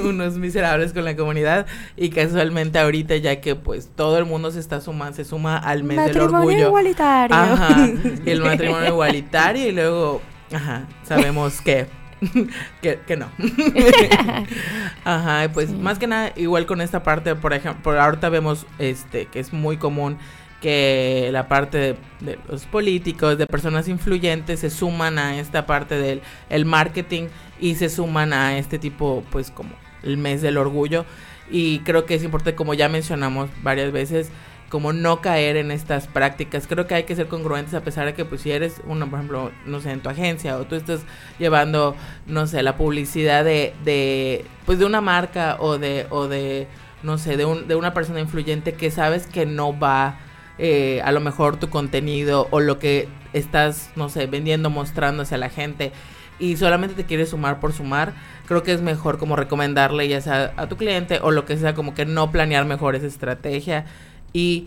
unos 0.04 0.36
miserables 0.36 0.92
con 0.92 1.04
la 1.04 1.14
comunidad 1.14 1.66
y 1.96 2.10
casualmente 2.10 2.80
ahorita 2.80 3.18
ya 3.18 3.40
que 3.40 3.54
pues 3.54 3.88
todo 3.94 4.18
el 4.18 4.24
mundo 4.24 4.50
se 4.50 4.58
está 4.58 4.80
sumando, 4.80 5.14
se 5.14 5.24
suma 5.24 5.58
al 5.58 5.84
mes 5.84 6.04
del 6.06 6.22
orgullo. 6.22 6.66
igualitario. 6.66 7.36
Ajá. 7.36 7.88
El 8.26 8.42
matrimonio 8.42 8.88
igualitario 8.88 9.68
y 9.68 9.70
luego, 9.70 10.20
ajá, 10.52 10.88
sabemos 11.04 11.60
que 11.60 12.01
que, 12.82 13.00
que, 13.06 13.16
no. 13.16 13.30
Ajá, 15.04 15.50
pues 15.52 15.70
más 15.70 15.98
que 15.98 16.06
nada, 16.06 16.32
igual 16.36 16.66
con 16.66 16.80
esta 16.80 17.02
parte, 17.02 17.34
por 17.34 17.52
ejemplo, 17.52 18.00
ahorita 18.00 18.28
vemos 18.28 18.66
este 18.78 19.26
que 19.26 19.40
es 19.40 19.52
muy 19.52 19.76
común 19.76 20.18
que 20.62 21.28
la 21.32 21.48
parte 21.48 21.96
de, 22.20 22.38
los 22.48 22.66
políticos, 22.66 23.36
de 23.36 23.46
personas 23.46 23.88
influyentes, 23.88 24.60
se 24.60 24.70
suman 24.70 25.18
a 25.18 25.38
esta 25.38 25.66
parte 25.66 25.96
del 25.96 26.22
el 26.48 26.64
marketing 26.64 27.24
y 27.60 27.74
se 27.74 27.88
suman 27.88 28.32
a 28.32 28.56
este 28.56 28.78
tipo, 28.78 29.24
pues 29.30 29.50
como 29.50 29.70
el 30.04 30.16
mes 30.16 30.40
del 30.40 30.56
orgullo. 30.56 31.04
Y 31.50 31.80
creo 31.80 32.06
que 32.06 32.14
es 32.14 32.22
importante, 32.22 32.54
como 32.54 32.74
ya 32.74 32.88
mencionamos 32.88 33.50
varias 33.62 33.92
veces, 33.92 34.30
como 34.72 34.94
no 34.94 35.20
caer 35.20 35.58
en 35.58 35.70
estas 35.70 36.06
prácticas. 36.06 36.66
Creo 36.66 36.86
que 36.86 36.94
hay 36.94 37.02
que 37.02 37.14
ser 37.14 37.28
congruentes 37.28 37.74
a 37.74 37.82
pesar 37.82 38.06
de 38.06 38.14
que 38.14 38.24
pues 38.24 38.40
si 38.40 38.52
eres 38.52 38.80
uno, 38.86 39.04
por 39.10 39.18
ejemplo, 39.18 39.50
no 39.66 39.80
sé, 39.80 39.90
en 39.90 40.00
tu 40.00 40.08
agencia 40.08 40.56
o 40.56 40.64
tú 40.64 40.76
estás 40.76 41.02
llevando, 41.38 41.94
no 42.26 42.46
sé, 42.46 42.62
la 42.62 42.78
publicidad 42.78 43.44
de, 43.44 43.74
de 43.84 44.46
pues 44.64 44.78
de 44.78 44.86
una 44.86 45.02
marca 45.02 45.58
o 45.60 45.76
de, 45.76 46.06
o 46.08 46.26
de, 46.26 46.68
no 47.02 47.18
sé, 47.18 47.36
de, 47.36 47.44
un, 47.44 47.68
de 47.68 47.74
una 47.74 47.92
persona 47.92 48.20
influyente 48.20 48.72
que 48.72 48.90
sabes 48.90 49.26
que 49.26 49.44
no 49.44 49.78
va 49.78 50.20
eh, 50.56 51.02
a 51.04 51.12
lo 51.12 51.20
mejor 51.20 51.58
tu 51.58 51.68
contenido 51.68 52.48
o 52.50 52.60
lo 52.60 52.78
que 52.78 53.10
estás, 53.34 53.90
no 53.94 54.08
sé, 54.08 54.24
vendiendo, 54.26 54.70
mostrando 54.70 55.24
hacia 55.24 55.36
la 55.36 55.50
gente 55.50 55.92
y 56.38 56.56
solamente 56.56 56.94
te 56.94 57.04
quieres 57.04 57.28
sumar 57.28 57.60
por 57.60 57.74
sumar, 57.74 58.14
creo 58.46 58.62
que 58.62 58.72
es 58.72 58.80
mejor 58.80 59.18
como 59.18 59.36
recomendarle 59.36 60.08
ya 60.08 60.22
sea 60.22 60.54
a 60.56 60.66
tu 60.66 60.78
cliente 60.78 61.20
o 61.22 61.30
lo 61.30 61.44
que 61.44 61.58
sea, 61.58 61.74
como 61.74 61.92
que 61.92 62.06
no 62.06 62.32
planear 62.32 62.64
mejor 62.64 62.96
esa 62.96 63.06
estrategia 63.06 63.84
y 64.32 64.66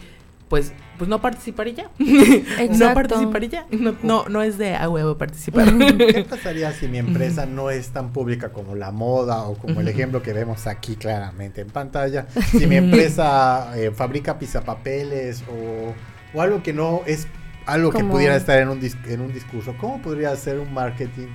pues 0.49 0.73
pues 0.97 1.09
no 1.09 1.21
participar 1.21 1.67
y 1.67 1.73
ya. 1.73 1.89
no 1.99 2.93
participar 2.93 3.43
y 3.43 3.49
ya. 3.49 3.65
No, 4.03 4.29
no, 4.29 4.41
es 4.41 4.57
de 4.57 4.75
a 4.75 4.89
huevo 4.89 5.17
participar. 5.17 5.67
¿Qué 5.97 6.25
pasaría 6.29 6.71
si 6.71 6.87
mi 6.87 6.97
empresa 6.97 7.45
no 7.45 7.69
es 7.69 7.89
tan 7.89 8.13
pública 8.13 8.49
como 8.49 8.75
la 8.75 8.91
moda 8.91 9.43
o 9.43 9.55
como 9.55 9.81
el 9.81 9.87
ejemplo 9.87 10.21
que 10.21 10.33
vemos 10.33 10.67
aquí 10.67 10.95
claramente 10.95 11.61
en 11.61 11.67
pantalla? 11.67 12.27
Si 12.55 12.67
mi 12.67 12.77
empresa 12.77 13.77
eh, 13.77 13.91
fabrica 13.91 14.39
pizapapeles 14.39 15.43
o, 15.49 15.93
o 16.37 16.41
algo 16.41 16.63
que 16.63 16.71
no 16.71 17.01
es 17.05 17.27
algo 17.65 17.91
que 17.91 18.03
pudiera 18.03 18.35
estar 18.35 18.59
en 18.59 18.69
un, 18.69 18.79
en 19.07 19.21
un 19.21 19.33
discurso, 19.33 19.75
¿cómo 19.79 20.01
podría 20.01 20.35
ser 20.35 20.59
un 20.59 20.73
marketing 20.73 21.27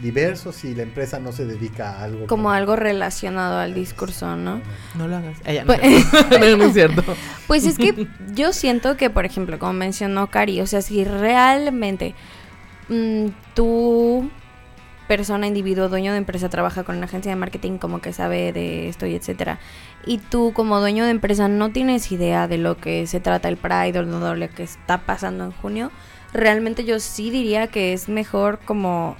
diversos 0.00 0.56
si 0.56 0.74
la 0.74 0.82
empresa 0.82 1.18
no 1.18 1.32
se 1.32 1.44
dedica 1.44 1.90
a 1.90 2.04
algo. 2.04 2.26
Como 2.26 2.50
algo 2.50 2.76
relacionado 2.76 3.58
al 3.58 3.74
discurso, 3.74 4.36
¿no? 4.36 4.60
No 4.96 5.08
lo 5.08 5.16
hagas. 5.16 5.38
Ella 5.44 5.64
no, 5.64 5.74
pues, 5.74 5.80
no, 6.58 6.64
es 6.64 6.72
cierto. 6.72 7.04
Pues 7.46 7.66
es 7.66 7.78
que 7.78 8.06
yo 8.32 8.52
siento 8.52 8.96
que, 8.96 9.10
por 9.10 9.24
ejemplo, 9.24 9.58
como 9.58 9.72
mencionó 9.72 10.28
Cari, 10.28 10.60
o 10.60 10.66
sea, 10.66 10.82
si 10.82 11.04
realmente 11.04 12.14
mm, 12.88 13.26
tú 13.54 14.30
persona, 15.10 15.48
individuo, 15.48 15.88
dueño 15.88 16.12
de 16.12 16.18
empresa 16.18 16.48
trabaja 16.48 16.84
con 16.84 16.96
una 16.96 17.06
agencia 17.06 17.32
de 17.32 17.36
marketing 17.36 17.78
como 17.78 18.00
que 18.00 18.12
sabe 18.12 18.52
de 18.52 18.88
esto 18.88 19.06
y 19.06 19.16
etcétera. 19.16 19.58
Y 20.06 20.18
tú 20.18 20.52
como 20.54 20.78
dueño 20.78 21.04
de 21.04 21.10
empresa 21.10 21.48
no 21.48 21.72
tienes 21.72 22.12
idea 22.12 22.46
de 22.46 22.58
lo 22.58 22.76
que 22.76 23.08
se 23.08 23.18
trata 23.18 23.48
el 23.48 23.56
Pride 23.56 23.98
o 23.98 24.02
lo 24.04 24.48
que 24.50 24.62
está 24.62 24.98
pasando 24.98 25.42
en 25.42 25.50
junio. 25.50 25.90
Realmente 26.32 26.84
yo 26.84 27.00
sí 27.00 27.30
diría 27.30 27.66
que 27.66 27.92
es 27.92 28.08
mejor 28.08 28.60
como 28.64 29.16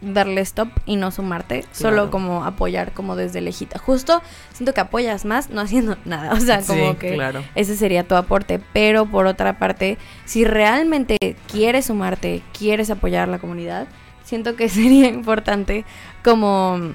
darle 0.00 0.40
stop 0.42 0.68
y 0.84 0.96
no 0.96 1.10
sumarte, 1.10 1.64
solo 1.72 2.10
como 2.10 2.44
apoyar 2.44 2.92
como 2.92 3.16
desde 3.16 3.40
lejita. 3.40 3.78
Justo 3.78 4.22
siento 4.52 4.74
que 4.74 4.80
apoyas 4.80 5.24
más 5.24 5.50
no 5.50 5.60
haciendo 5.60 5.96
nada, 6.04 6.32
o 6.32 6.40
sea, 6.40 6.62
como 6.62 6.98
que 6.98 7.18
ese 7.54 7.76
sería 7.76 8.04
tu 8.04 8.14
aporte, 8.14 8.60
pero 8.72 9.06
por 9.06 9.26
otra 9.26 9.58
parte, 9.58 9.98
si 10.24 10.44
realmente 10.44 11.16
quieres 11.50 11.86
sumarte, 11.86 12.42
quieres 12.56 12.90
apoyar 12.90 13.28
a 13.28 13.32
la 13.32 13.38
comunidad, 13.38 13.86
siento 14.24 14.56
que 14.56 14.68
sería 14.68 15.08
importante 15.08 15.84
como 16.22 16.94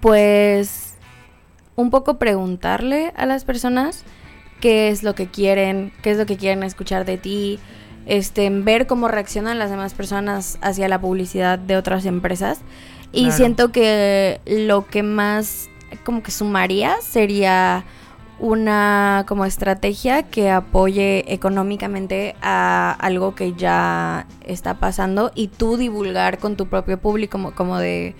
pues 0.00 0.94
un 1.74 1.90
poco 1.90 2.18
preguntarle 2.18 3.12
a 3.16 3.26
las 3.26 3.44
personas 3.44 4.04
qué 4.60 4.88
es 4.88 5.02
lo 5.02 5.14
que 5.14 5.26
quieren, 5.26 5.92
qué 6.02 6.12
es 6.12 6.18
lo 6.18 6.26
que 6.26 6.36
quieren 6.36 6.62
escuchar 6.62 7.04
de 7.04 7.18
ti, 7.18 7.58
este, 8.06 8.48
ver 8.50 8.86
cómo 8.86 9.08
reaccionan 9.08 9.58
las 9.58 9.70
demás 9.70 9.94
personas 9.94 10.58
hacia 10.60 10.88
la 10.88 11.00
publicidad 11.00 11.58
de 11.58 11.76
otras 11.76 12.04
empresas. 12.06 12.60
Y 13.12 13.30
siento 13.30 13.72
que 13.72 14.40
lo 14.46 14.86
que 14.86 15.02
más 15.02 15.68
como 16.04 16.22
que 16.22 16.30
sumaría 16.30 16.96
sería 17.02 17.84
una 18.38 19.24
como 19.28 19.44
estrategia 19.44 20.24
que 20.24 20.50
apoye 20.50 21.32
económicamente 21.32 22.34
a 22.42 22.90
algo 22.98 23.34
que 23.34 23.52
ya 23.52 24.26
está 24.44 24.74
pasando 24.74 25.30
y 25.34 25.48
tú 25.48 25.76
divulgar 25.76 26.38
con 26.38 26.56
tu 26.56 26.66
propio 26.66 26.98
público 26.98 27.32
como, 27.32 27.54
como 27.54 27.78
de 27.78 28.16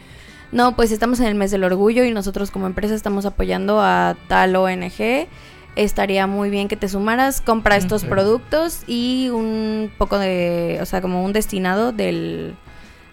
no, 0.53 0.77
pues 0.77 0.93
estamos 0.93 1.19
en 1.21 1.27
el 1.27 1.35
mes 1.35 1.51
del 1.51 1.65
orgullo 1.65 2.05
y 2.05 2.13
nosotros 2.13 2.51
como 2.51 2.67
empresa 2.67 2.95
estamos 2.95 3.25
apoyando 3.25 3.81
a 3.81 4.17
tal 4.29 4.55
ONG 4.55 5.27
estaría 5.77 6.27
muy 6.27 6.51
bien 6.51 6.69
que 6.69 6.77
te 6.77 6.89
sumaras, 6.89 7.41
compra 7.41 7.77
estos 7.77 8.05
productos 8.05 8.83
y 8.87 9.29
un 9.31 9.91
poco 9.97 10.19
de, 10.19 10.79
o 10.81 10.87
sea, 10.87 11.01
como 11.01 11.25
un 11.25 11.33
destinado 11.33 11.93
del 11.93 12.57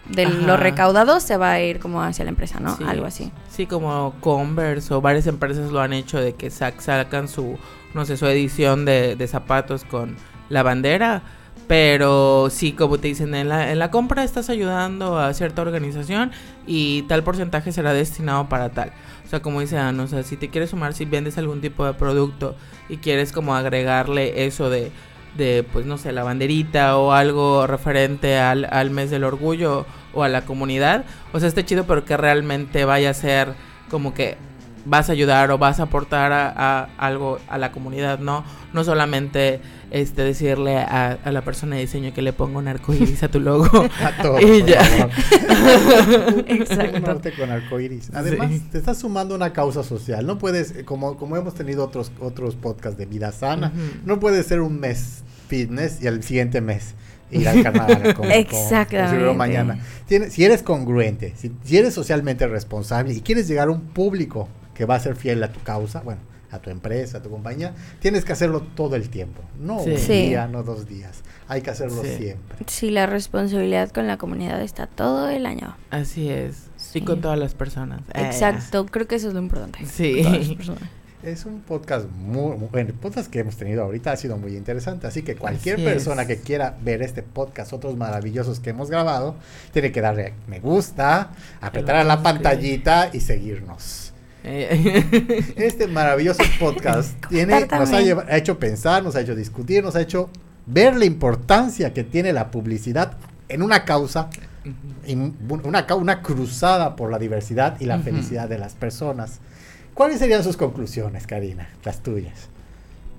de 0.10 0.26
lo 0.26 0.58
recaudado 0.58 1.19
se 1.19 1.38
va 1.38 1.52
a 1.52 1.62
ir 1.62 1.80
como 1.80 2.02
hacia 2.02 2.26
la 2.26 2.30
empresa, 2.30 2.60
¿no? 2.60 2.78
Algo 2.88 3.06
así. 3.06 3.32
Sí, 3.50 3.67
como 3.67 4.15
Converse 4.22 4.93
o 4.93 5.02
varias 5.02 5.28
empresas 5.28 5.72
lo 5.72 5.82
han 5.82 5.93
hecho 5.93 6.19
de 6.19 6.34
que 6.34 6.50
sacan 6.50 7.28
su, 7.28 7.58
no 7.93 8.06
sé, 8.06 8.17
su 8.17 8.26
edición 8.26 8.86
de, 8.86 9.15
de 9.15 9.28
zapatos 9.28 9.84
con 9.84 10.17
la 10.50 10.63
bandera. 10.63 11.22
Pero 11.69 12.47
sí, 12.49 12.71
como 12.71 12.97
te 12.97 13.10
dicen, 13.10 13.36
en 13.36 13.47
la, 13.47 13.91
compra 13.91 14.23
estás 14.23 14.49
ayudando 14.49 15.19
a 15.19 15.32
cierta 15.36 15.62
organización 15.62 16.32
y 16.65 17.03
tal 17.03 17.23
porcentaje 17.23 17.71
será 17.71 17.93
destinado 17.93 18.49
para 18.49 18.69
tal. 18.69 18.91
O 19.23 19.29
sea, 19.29 19.43
como 19.43 19.62
dice 19.62 19.77
Ana, 19.77 20.01
o 20.01 20.08
sea, 20.08 20.23
si 20.23 20.36
te 20.36 20.49
quieres 20.49 20.71
sumar, 20.71 20.95
si 20.95 21.05
vendes 21.05 21.38
algún 21.38 21.62
tipo 21.62 21.86
de 21.86 21.93
producto 21.93 22.55
y 22.89 22.97
quieres 22.97 23.32
como 23.32 23.55
agregarle 23.55 24.47
eso 24.47 24.71
de, 24.71 24.91
de 25.38 25.63
pues 25.71 25.86
no 25.86 25.99
sé, 25.99 26.12
la 26.12 26.23
banderita 26.23 26.97
o 26.97 27.12
algo 27.12 27.67
referente 27.67 28.39
al, 28.39 28.65
al 28.71 28.89
mes 28.89 29.12
del 29.12 29.23
orgullo 29.23 29.86
o 30.15 30.23
a 30.23 30.27
la 30.27 30.45
comunidad, 30.45 31.05
o 31.34 31.39
sea, 31.39 31.49
esté 31.49 31.65
chido, 31.65 31.84
pero 31.86 32.03
que 32.03 32.17
realmente 32.17 32.84
vaya 32.84 33.12
a 33.12 33.13
ser 33.13 33.53
como 33.91 34.15
que 34.15 34.38
vas 34.85 35.09
a 35.09 35.13
ayudar 35.13 35.51
o 35.51 35.57
vas 35.57 35.79
a 35.79 35.83
aportar 35.83 36.31
a, 36.31 36.89
algo 36.97 37.39
a 37.47 37.57
la 37.57 37.71
comunidad, 37.71 38.19
¿no? 38.19 38.43
No 38.73 38.83
solamente 38.83 39.59
este 39.91 40.23
decirle 40.23 40.77
a, 40.77 41.17
la 41.25 41.41
persona 41.41 41.75
de 41.75 41.81
diseño 41.81 42.13
que 42.13 42.21
le 42.21 42.33
ponga 42.33 42.59
un 42.59 42.67
arcoíris 42.67 43.23
a 43.23 43.29
tu 43.29 43.39
logo. 43.39 43.65
a 44.03 44.11
todo, 44.21 44.39
y 44.39 44.63
ya. 44.63 44.81
Exacto. 46.47 47.31
con 47.37 47.51
arcoíris. 47.51 48.11
Además, 48.13 48.51
te 48.71 48.77
estás 48.77 48.99
sumando 48.99 49.35
una 49.35 49.53
causa 49.53 49.83
social. 49.83 50.25
No 50.25 50.37
puedes, 50.37 50.83
como, 50.85 51.17
como 51.17 51.37
hemos 51.37 51.55
tenido 51.55 51.83
otros, 51.83 52.11
otros 52.19 52.55
podcasts 52.55 52.97
de 52.97 53.05
vida 53.05 53.31
sana, 53.31 53.71
no 54.05 54.19
puede 54.19 54.43
ser 54.43 54.61
un 54.61 54.79
mes 54.79 55.23
fitness 55.47 56.01
y 56.01 56.07
el 56.07 56.23
siguiente 56.23 56.61
mes 56.61 56.95
ir 57.31 57.47
al 57.47 57.63
carnaval 57.63 58.13
como, 58.15 58.29
Exactamente. 58.29 59.33
mañana. 59.33 59.79
si 60.07 60.43
eres 60.43 60.63
congruente, 60.63 61.33
si, 61.35 61.51
si, 61.63 61.77
eres 61.77 61.93
socialmente 61.93 62.47
responsable 62.47 63.13
y 63.13 63.21
quieres 63.21 63.47
llegar 63.47 63.67
a 63.67 63.71
un 63.71 63.81
público 63.81 64.47
que 64.79 64.85
va 64.85 64.95
a 64.95 64.99
ser 65.01 65.17
fiel 65.17 65.43
a 65.43 65.51
tu 65.51 65.59
causa, 65.59 65.99
bueno, 65.99 66.21
a 66.51 66.59
tu 66.59 66.69
empresa, 66.69 67.17
a 67.17 67.21
tu 67.21 67.29
compañía, 67.29 67.73
tienes 67.99 68.23
que 68.23 68.31
hacerlo 68.31 68.61
todo 68.61 68.95
el 68.95 69.09
tiempo, 69.09 69.41
no 69.59 69.81
un 69.81 70.07
día, 70.07 70.47
no 70.47 70.63
dos 70.63 70.87
días, 70.87 71.21
hay 71.49 71.61
que 71.61 71.69
hacerlo 71.69 72.01
siempre. 72.01 72.59
Sí, 72.65 72.89
la 72.89 73.05
responsabilidad 73.05 73.91
con 73.91 74.07
la 74.07 74.15
comunidad 74.15 74.61
está 74.61 74.87
todo 74.87 75.29
el 75.29 75.45
año. 75.45 75.75
Así 75.91 76.29
es, 76.29 76.69
y 76.93 77.01
con 77.01 77.19
todas 77.19 77.37
las 77.37 77.55
personas. 77.55 77.99
Eh. 78.13 78.21
Exacto, 78.23 78.85
creo 78.85 79.05
que 79.05 79.15
eso 79.15 79.27
es 79.27 79.33
lo 79.33 79.41
importante. 79.41 79.85
Sí. 79.85 80.57
Es 81.23 81.45
un 81.45 81.59
podcast 81.59 82.09
muy, 82.09 82.55
bueno, 82.55 82.87
el 82.87 82.93
podcast 82.93 83.29
que 83.29 83.39
hemos 83.39 83.57
tenido 83.57 83.83
ahorita 83.83 84.13
ha 84.13 84.15
sido 84.15 84.37
muy 84.37 84.55
interesante, 84.55 85.07
así 85.07 85.23
que 85.23 85.35
cualquier 85.35 85.83
persona 85.83 86.25
que 86.25 86.39
quiera 86.39 86.77
ver 86.81 87.01
este 87.01 87.21
podcast, 87.21 87.73
otros 87.73 87.97
maravillosos 87.97 88.61
que 88.61 88.69
hemos 88.69 88.89
grabado, 88.89 89.35
tiene 89.73 89.91
que 89.91 89.99
darle 89.99 90.35
me 90.47 90.61
gusta, 90.61 91.31
apretar 91.59 91.97
a 91.97 92.05
la 92.05 92.23
pantallita 92.23 93.09
y 93.11 93.19
seguirnos. 93.19 94.13
Eh. 94.51 95.53
Este 95.57 95.88
maravilloso 95.88 96.41
podcast 96.59 97.13
tiene, 97.29 97.67
nos 97.67 97.91
ha, 97.91 98.35
hecho 98.35 98.57
pensar, 98.57 99.03
nos 99.03 99.15
ha 99.15 99.21
hecho 99.21 99.35
discutir, 99.35 99.83
nos 99.83 99.95
ha 99.95 100.01
hecho 100.01 100.29
ver 100.65 100.95
la 100.95 101.05
importancia 101.05 101.93
que 101.93 102.03
tiene 102.03 102.33
la 102.33 102.49
publicidad 102.49 103.17
en 103.47 103.62
una 103.62 103.85
causa, 103.85 104.29
una, 105.63 105.85
una 105.95 106.21
cruzada 106.21 106.95
por 106.95 107.12
la 107.12 107.19
diversidad 107.19 107.79
y 107.79 107.85
la 107.85 107.99
felicidad 107.99 108.49
de 108.49 108.57
las 108.57 108.73
personas. 108.73 109.39
¿Cuáles 109.93 110.19
serían 110.19 110.43
sus 110.43 110.57
conclusiones, 110.57 111.27
Karina? 111.27 111.69
Las 111.83 112.01
tuyas. 112.01 112.49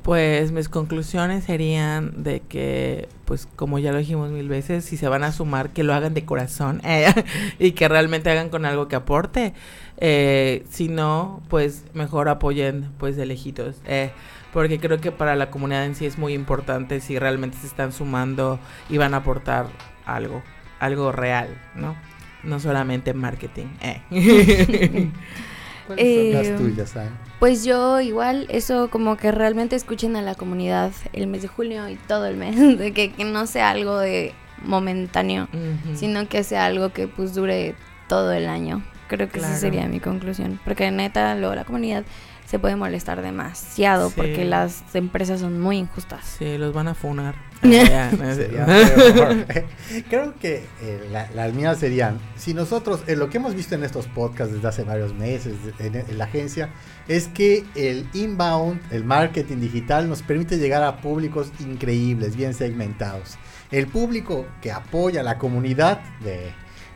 Pues 0.02 0.50
mis 0.50 0.70
conclusiones 0.70 1.44
serían 1.44 2.22
de 2.22 2.40
que, 2.40 3.08
pues 3.26 3.46
como 3.56 3.78
ya 3.78 3.92
lo 3.92 3.98
dijimos 3.98 4.30
mil 4.30 4.48
veces, 4.48 4.84
si 4.84 4.96
se 4.96 5.08
van 5.08 5.24
a 5.24 5.32
sumar, 5.32 5.70
que 5.70 5.84
lo 5.84 5.92
hagan 5.92 6.14
de 6.14 6.24
corazón 6.24 6.80
eh, 6.84 7.12
y 7.58 7.72
que 7.72 7.86
realmente 7.88 8.30
hagan 8.30 8.48
con 8.48 8.64
algo 8.64 8.88
que 8.88 8.96
aporte. 8.96 9.52
Eh, 9.98 10.64
si 10.70 10.88
no, 10.88 11.42
pues 11.48 11.84
mejor 11.92 12.28
apoyen 12.28 12.90
pues 12.98 13.16
de 13.16 13.26
lejitos. 13.26 13.76
Eh, 13.86 14.10
porque 14.52 14.80
creo 14.80 15.00
que 15.00 15.12
para 15.12 15.36
la 15.36 15.50
comunidad 15.50 15.84
en 15.84 15.94
sí 15.94 16.06
es 16.06 16.18
muy 16.18 16.32
importante 16.32 17.00
si 17.00 17.18
realmente 17.18 17.58
se 17.58 17.66
están 17.66 17.92
sumando 17.92 18.58
y 18.88 18.96
van 18.96 19.14
a 19.14 19.18
aportar 19.18 19.66
algo, 20.06 20.42
algo 20.80 21.12
real, 21.12 21.48
¿no? 21.74 21.94
No 22.42 22.58
solamente 22.58 23.12
marketing. 23.12 23.66
Eh. 25.96 26.32
Eh, 26.32 27.08
pues 27.38 27.64
yo 27.64 28.00
igual, 28.00 28.46
eso 28.50 28.90
como 28.90 29.16
que 29.16 29.32
realmente 29.32 29.76
escuchen 29.76 30.16
a 30.16 30.22
la 30.22 30.34
comunidad 30.34 30.92
el 31.12 31.26
mes 31.26 31.42
de 31.42 31.48
julio 31.48 31.88
y 31.88 31.96
todo 31.96 32.26
el 32.26 32.36
mes, 32.36 32.56
de 32.78 32.92
que, 32.92 33.12
no 33.24 33.46
sea 33.46 33.70
algo 33.70 33.98
de 33.98 34.34
momentáneo, 34.62 35.48
sino 35.94 36.28
que 36.28 36.44
sea 36.44 36.66
algo 36.66 36.90
que 36.90 37.08
pues 37.08 37.34
dure 37.34 37.74
todo 38.08 38.32
el 38.32 38.48
año. 38.48 38.84
Creo 39.08 39.28
que 39.28 39.38
esa 39.38 39.56
sería 39.56 39.88
mi 39.88 39.98
conclusión, 39.98 40.60
porque 40.64 40.90
neta 40.90 41.34
luego 41.34 41.54
la 41.54 41.64
comunidad 41.64 42.04
se 42.50 42.58
puede 42.58 42.74
molestar 42.74 43.22
demasiado 43.22 44.10
porque 44.10 44.44
las 44.44 44.82
empresas 44.94 45.38
son 45.38 45.60
muy 45.60 45.76
injustas. 45.76 46.34
Sí, 46.36 46.58
los 46.58 46.74
van 46.74 46.88
a 46.88 46.94
funar. 46.94 47.36
Creo 47.62 48.10
que 50.40 50.64
eh, 50.82 51.28
las 51.32 51.54
mías 51.54 51.78
serían, 51.78 52.18
si 52.36 52.52
nosotros, 52.52 53.04
eh, 53.06 53.14
lo 53.14 53.30
que 53.30 53.36
hemos 53.36 53.54
visto 53.54 53.76
en 53.76 53.84
estos 53.84 54.08
podcasts 54.08 54.52
desde 54.52 54.66
hace 54.66 54.82
varios 54.82 55.14
meses 55.14 55.54
en, 55.78 56.18
la 56.18 56.24
agencia, 56.24 56.70
es 57.06 57.28
que 57.28 57.64
el 57.76 58.08
inbound, 58.14 58.80
el 58.90 59.04
marketing 59.04 59.58
digital 59.58 60.08
nos 60.08 60.22
permite 60.22 60.58
llegar 60.58 60.82
a 60.82 61.00
públicos 61.00 61.52
increíbles, 61.60 62.34
bien 62.34 62.52
segmentados. 62.52 63.38
El 63.70 63.86
público 63.86 64.44
que 64.60 64.72
apoya 64.72 65.22
la 65.22 65.38
comunidad 65.38 66.00
de 66.18 66.52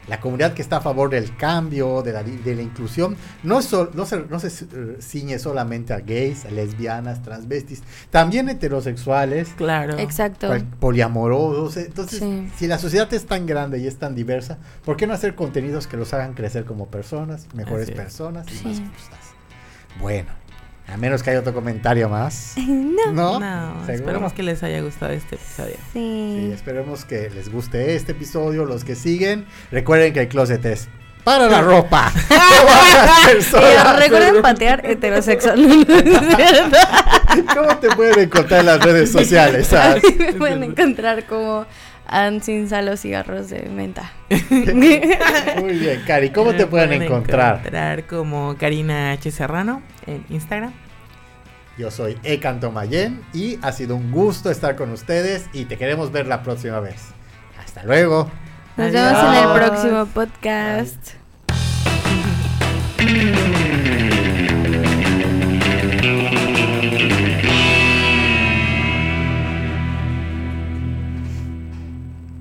la 0.09 0.21
comunidad 0.21 0.55
que 0.55 0.63
está 0.63 0.79
a 0.79 0.81
favor 0.81 1.11
del 1.11 1.37
cambio, 1.37 2.03
de 2.03 2.13
la, 2.13 2.23
de 2.23 2.55
la 2.55 2.63
inclusión, 2.63 3.17
no, 3.43 3.61
no, 3.95 4.07
se, 4.07 4.21
no 4.29 4.41
se 4.41 4.49
eh, 4.49 4.97
ciñe 5.01 5.39
solamente 5.39 5.93
a 5.93 6.01
gays, 6.01 6.45
a 6.45 6.51
lesbianas, 6.51 7.23
transvestis, 7.23 7.83
también 8.11 8.49
heterosexuales. 8.49 9.51
Claro. 9.57 9.99
Exacto. 9.99 10.51
Poliamorosos. 10.81 11.77
Entonces, 11.77 12.23
si 12.57 12.67
la 12.67 12.79
sociedad 12.79 13.13
es 13.13 13.27
tan 13.27 13.47
grande 13.47 13.79
y 13.79 13.87
es 13.87 13.97
tan 13.99 14.15
diversa, 14.15 14.59
¿por 14.85 14.97
qué 14.97 15.07
no 15.07 15.15
hacer 15.15 15.35
contenidos 15.35 15.87
que 15.87 15.97
los 15.97 16.13
hagan 16.15 16.35
crecer 16.35 16.65
como 16.65 16.89
personas, 16.89 17.47
mejores 17.55 17.91
personas 17.91 18.47
y 18.49 18.67
más 18.67 18.81
justas? 18.81 19.35
Bueno, 20.01 20.31
a 20.87 20.97
menos 20.97 21.23
que 21.23 21.31
haya 21.31 21.41
otro 21.41 21.55
comentario 21.55 22.09
más. 22.09 22.55
No. 23.15 23.39
No, 23.39 23.89
esperemos 23.89 24.33
que 24.33 24.43
les 24.43 24.63
haya 24.63 24.81
gustado 24.81 25.13
este 25.13 25.37
episodio. 25.37 25.77
Sí. 25.93 26.39
sí. 26.41 26.53
Esperemos 26.53 27.05
que 27.05 27.31
les 27.31 27.53
guste 27.53 27.95
este 27.95 28.13
episodio, 28.13 28.65
los 28.65 28.83
que 28.83 28.97
siguen. 28.97 29.47
Recuerden 29.71 30.13
que 30.13 30.23
el 30.23 30.29
closet 30.29 30.65
es 30.65 30.89
para 31.25 31.49
la 31.49 31.63
ropa. 31.63 32.13
recuerden 33.99 34.43
patear 34.43 34.85
heterosexual. 34.85 35.87
¿Cómo 37.55 37.77
te 37.79 37.89
pueden 37.91 38.21
encontrar 38.21 38.61
en 38.61 38.67
las 38.67 38.83
redes 38.83 39.11
sociales? 39.11 39.73
Me 40.19 40.35
pueden 40.35 40.63
encontrar 40.63 41.25
como 41.27 41.67
sin 42.43 42.69
sal 42.69 42.89
o 42.89 42.97
cigarros 42.97 43.51
de 43.51 43.69
menta. 43.69 44.13
Muy 45.61 45.73
bien, 45.79 46.03
Cari, 46.07 46.31
¿cómo 46.31 46.55
te 46.55 46.67
pueden, 46.67 47.03
encontrar? 47.03 47.59
encontrar 47.59 48.07
como 48.07 48.57
Karina 48.59 49.13
H. 49.13 49.31
Serrano 49.31 49.83
en 50.07 50.25
Instagram. 50.29 50.73
Yo 51.77 51.91
soy 51.91 52.17
Ecanto 52.23 52.71
Mayen 52.71 53.21
y 53.33 53.59
ha 53.63 53.73
sido 53.73 53.97
un 53.97 54.13
gusto 54.13 54.51
estar 54.51 54.77
con 54.77 54.91
ustedes 54.91 55.47
y 55.53 55.65
te 55.65 55.77
queremos 55.77 56.13
ver 56.13 56.27
la 56.27 56.43
próxima 56.43 56.79
vez. 56.79 57.09
Hasta 57.59 57.83
luego. 57.83 58.31
Nos 58.77 58.93
vemos 58.93 59.23
en 59.25 59.35
el 59.35 59.55
próximo 59.55 60.07
podcast. 60.07 61.15